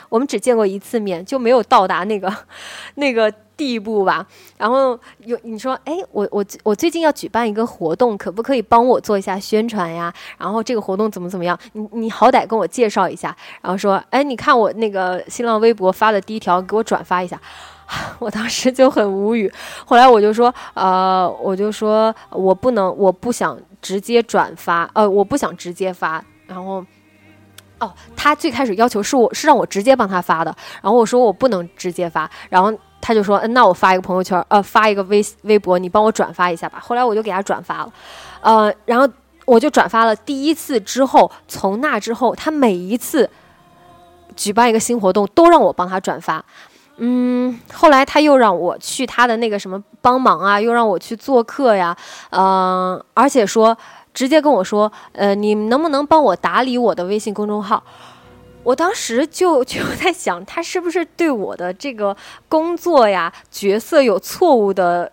[0.08, 2.34] 我们只见过一次面，就没有到达那个
[2.94, 3.30] 那个。
[3.56, 4.26] 地步吧，
[4.58, 10.12] 然后有你说，哎，我我我最近要举办一个活动，可不可以帮我做一下宣传呀？
[10.36, 11.58] 然后这个活动怎么怎么样？
[11.72, 13.34] 你你好歹跟我介绍一下。
[13.62, 17.40] 然后说，哎，你看我那个新浪微博发的第一条，给我转发一下。
[18.18, 19.52] 我当时就很无语。
[19.84, 26.22] 后来我就说，呃，我就说我不能，我不想直接转发，呃，我不想直接发。
[26.46, 26.84] 然后，
[27.78, 32.72] 哦，他最开始要求是我是让我直接帮他发的，然后我说我不能直接发，然后。
[32.98, 37.92] 他就说：“嗯，那我发一个朋友圈，呃，发一个微微博，你帮我转发一下吧。”后来我就给他转发了，
[38.40, 39.08] 呃，然后
[39.44, 43.30] 我就转发了第一次之后，从那之后，他每一次
[44.34, 46.44] 举办一个新活动都让我帮他转发。
[46.98, 51.96] 嗯，后来他又让我去他的那个什么帮忙啊，又让我去做客呀，
[52.30, 53.76] 嗯，而且说
[54.14, 57.82] 直接跟我说：“呃，你能不能帮我打理我的微信公众号？”
[58.64, 62.16] 我当时就就在想，他是不是对我的这个
[62.48, 65.12] 工作呀、角色有错误的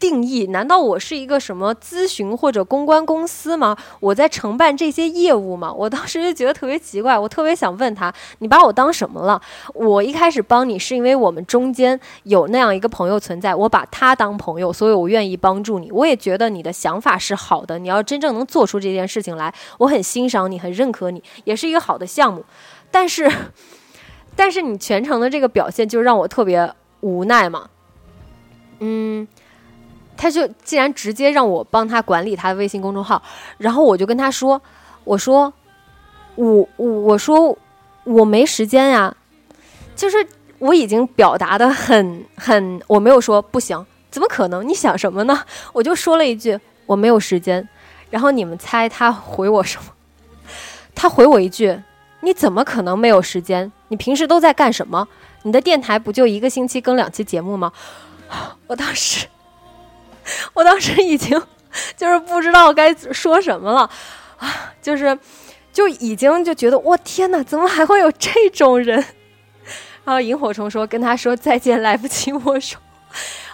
[0.00, 0.46] 定义？
[0.46, 3.76] 难道我是一个什么咨询或者公关公司吗？
[4.00, 5.70] 我在承办这些业务吗？
[5.72, 9.40] 我当时就觉得特别奇怪，我特别想问他：你把我当什么了？
[9.74, 15.92] 我一开始帮你是因为我们中间有那样一个朋友存在，我把他当朋友，所以我愿意帮助你。
[15.92, 22.42] 我也觉得你的想法是好的，你要真正能做出这件事情来，我很欣赏你，很认可你，也是一个好的项目。
[22.90, 23.30] 但是，
[24.34, 27.68] 但是你全程的这个表现就让我特别无奈嘛。
[28.80, 29.28] 嗯，
[30.20, 33.22] 他就既然直接让我帮他管理他的微信公众号，
[33.56, 34.60] 然后我就跟他说
[35.04, 35.50] ：“我说，
[36.34, 37.56] 我我我说
[38.04, 39.16] 我没时间呀，
[39.96, 40.28] 就是
[40.58, 44.68] 我已经表达的很很，我没有说不行，怎么可能？
[44.68, 45.42] 你想什么呢？
[45.72, 47.66] 我就说了一句我没有时间，
[48.10, 49.84] 然后你们猜他回我什么？
[50.94, 51.80] 他回我一句。”
[52.22, 53.72] 你怎么可能没有时间？
[53.88, 55.08] 你平时都在干什么？
[55.44, 57.72] 你的电台不就一个星期更两期节目吗？
[58.68, 59.26] 我当时，
[60.54, 61.40] 我当时已经
[61.96, 63.90] 就是不知道该说什么了
[64.38, 65.18] 啊，就是
[65.72, 68.96] 就已经就觉得我天哪，怎么还会有这种人？
[70.04, 72.78] 然后萤火虫说跟他说再见来不及握手，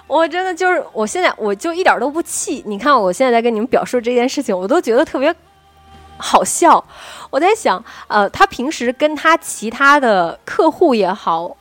[0.07, 2.63] 我真的就是我现在我就一点都不气。
[2.67, 5.35] 你看我现在在跟你们表述这件事情，我都觉得特别。
[6.19, 6.83] 好笑，
[7.29, 11.55] 我在想，呃，他平时跟他其他的客户也好，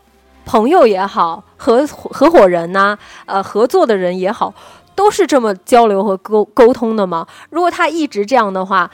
[0.46, 4.54] 朋友也好，合合伙人呐，呃，合作的人也好，
[4.96, 7.28] 都是这么交流和沟沟通的吗？
[7.50, 8.90] 如果他一直这样的话，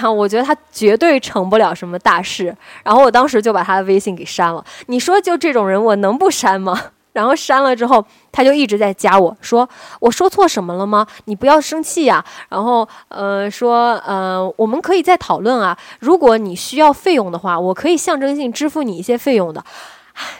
[0.00, 2.56] 那我觉得他绝对成不了什么大事。
[2.84, 4.64] 然后我当时就把他的微信给删了。
[4.86, 6.80] 你说就这种人，我能不删吗？
[7.12, 9.68] 然后删了之后，他就一直在加我说
[10.00, 11.06] ：“我说错什么了吗？
[11.26, 15.76] 你不要生气呀。”然后呃说呃我们可以再讨论啊。
[15.98, 19.62] 如果你需要费用的话，我可以象征性支付你一些费用的。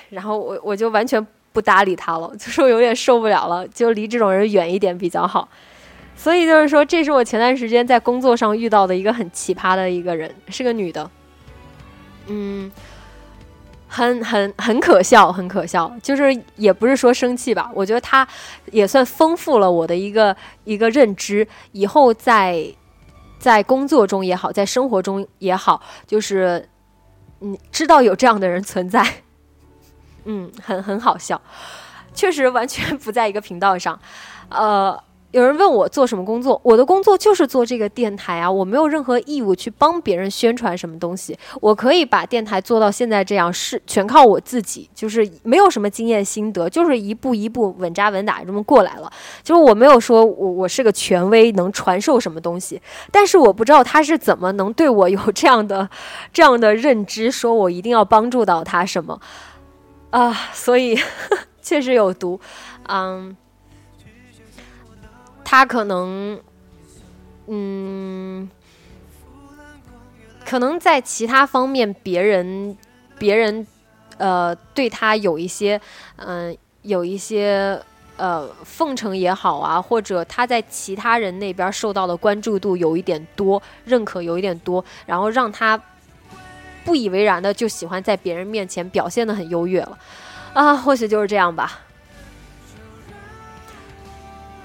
[0.09, 5.49] 然后我我就完全不搭理他了， 就是我有点受不了了，就离这种人远一点比较好。
[6.15, 11.11] 所以就是说，这是我前段时间在工作上遇到的一个很奇葩的一个人，是个女的，
[12.27, 12.71] 嗯，
[13.89, 15.93] 很很很可笑，很可笑。
[16.03, 18.29] 就是也不是说生气吧，我觉得她
[18.71, 22.65] 也算丰富了我的一个一个认知，以后在
[23.39, 26.69] 在工作中也好，在生活中也好，就是
[27.41, 29.05] 嗯，知道有这样的人存在，
[30.25, 31.41] 嗯，很很好笑，
[32.15, 33.99] 确实完全不在一个频道上，
[34.49, 34.99] 呃。
[35.33, 41.35] 有人问我做什么工作，我的工作就是做这个电台啊，我没有任何义务去帮别人宣传什么东西。
[41.59, 49.11] 我可以把电台做到现在这样，是全靠我自己，就是没有什么经验心得，就是一步一步稳扎稳打这么过来了。
[49.43, 52.79] 就是我没有说我我是个权威，能传授什么东西，
[53.11, 55.89] 但是我不知道他是怎么能对我有这样的
[56.31, 59.19] 这样的认知，说我一定要帮助到他什么
[60.13, 60.33] 啊？
[60.55, 60.97] 所以
[61.61, 62.41] 确实有毒，
[62.89, 63.37] 嗯。
[65.45, 66.41] 他可能，
[67.47, 68.49] 嗯，
[70.47, 72.75] 可能在其他方面，别人，
[73.19, 73.67] 别人，
[74.17, 75.79] 呃，对他有一些，
[76.17, 77.79] 嗯，有一些，
[78.17, 85.79] 呃，奉承也好啊，或者他在其他人那边受到的关注度有一点多，认可有一点多，然后让他
[86.85, 89.99] 不以为然的就喜欢在别人面前表现的很优越了，
[90.53, 91.81] 啊，或许就是这样吧。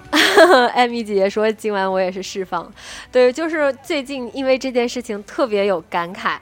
[0.74, 2.72] 艾米姐姐说：“今晚我也是释放，
[3.12, 6.38] 对，就是最近因为这件事情特别有感慨，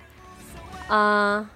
[0.88, 1.49] 啊，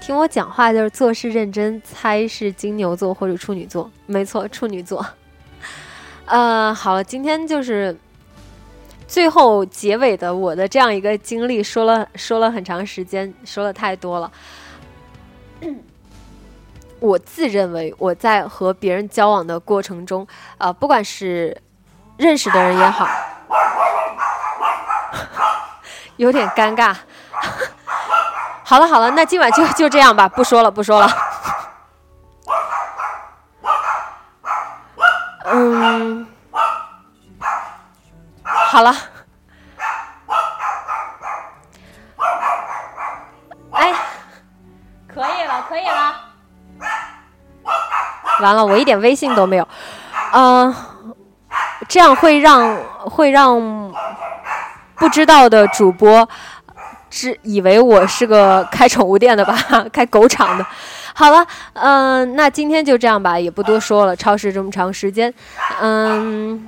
[0.00, 5.04] 听我讲话就是做事认真，猜是金牛座或者处女座，没错，处女座。
[6.24, 7.96] 呃，好了，今天就是
[9.08, 14.30] 最后结尾的我的这样一个经历，说了说了很长时间，说了太多了。
[17.00, 20.26] ”我自认为我在和别人交往的过程中，
[20.58, 21.56] 呃，不管是
[22.16, 23.08] 认识的人也好，
[26.18, 26.94] 有点尴尬。
[28.64, 31.08] 好了好了，那今晚就就这样吧，不说了不说了。
[35.50, 36.26] 嗯，
[38.70, 38.94] 好了。
[43.72, 43.94] 哎，
[45.06, 46.14] 可以了，可以了。
[48.40, 49.66] 完了，我一点微信都没有，
[50.32, 50.74] 嗯，
[51.88, 52.76] 这样会让
[53.08, 53.92] 会让
[54.96, 56.28] 不知道的主播
[57.08, 59.56] 只以为我是个开宠物店的吧，
[59.92, 60.66] 开狗场的。
[61.14, 65.32] 好了，嗯，那今天就这样吧，也不多说了，超时这么长时间，
[65.80, 66.64] 嗯，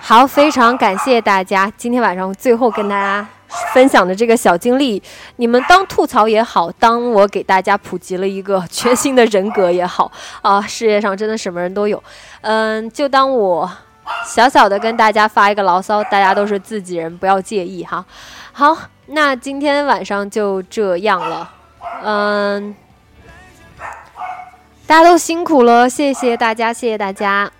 [0.00, 3.26] 好，非常感谢大家，今天晚上最后跟大家。
[3.72, 5.00] 分享的这个小经历，
[5.36, 10.10] 你们当吐槽也好，当我给大家普及了一个全新的人格也好
[10.42, 12.02] 啊，世界上真的什么人都有，
[12.40, 13.70] 嗯，就当我
[14.26, 18.04] 小小的跟大家发一个牢骚，大家都是自己人，不要介意哈。
[18.52, 18.76] 好，
[19.06, 21.48] 那今天晚上就这样了，
[22.02, 22.74] 嗯，
[24.84, 27.52] 大家都辛苦了，谢谢大家，谢谢大家。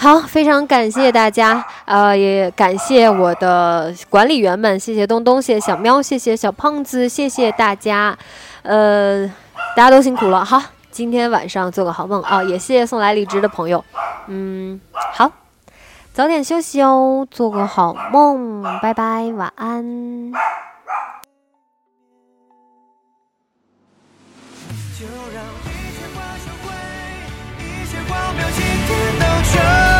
[0.00, 8.16] 好，非常感谢大家，呃，也感谢我的管理员们，谢谢东东，谢谢小喵，谢谢小胖子，谢谢大家，
[8.62, 9.26] 呃，
[9.74, 10.44] 大家都辛苦了。
[10.44, 10.62] 好，
[10.92, 13.84] 今天晚上做个好梦啊，也谢谢送来荔枝的朋友，
[14.28, 14.80] 嗯，
[15.12, 15.32] 好，
[16.12, 20.32] 早点休息哦，做个好梦，拜拜，晚安。
[24.96, 28.44] 就让一一切切荒谬
[29.52, 29.97] show.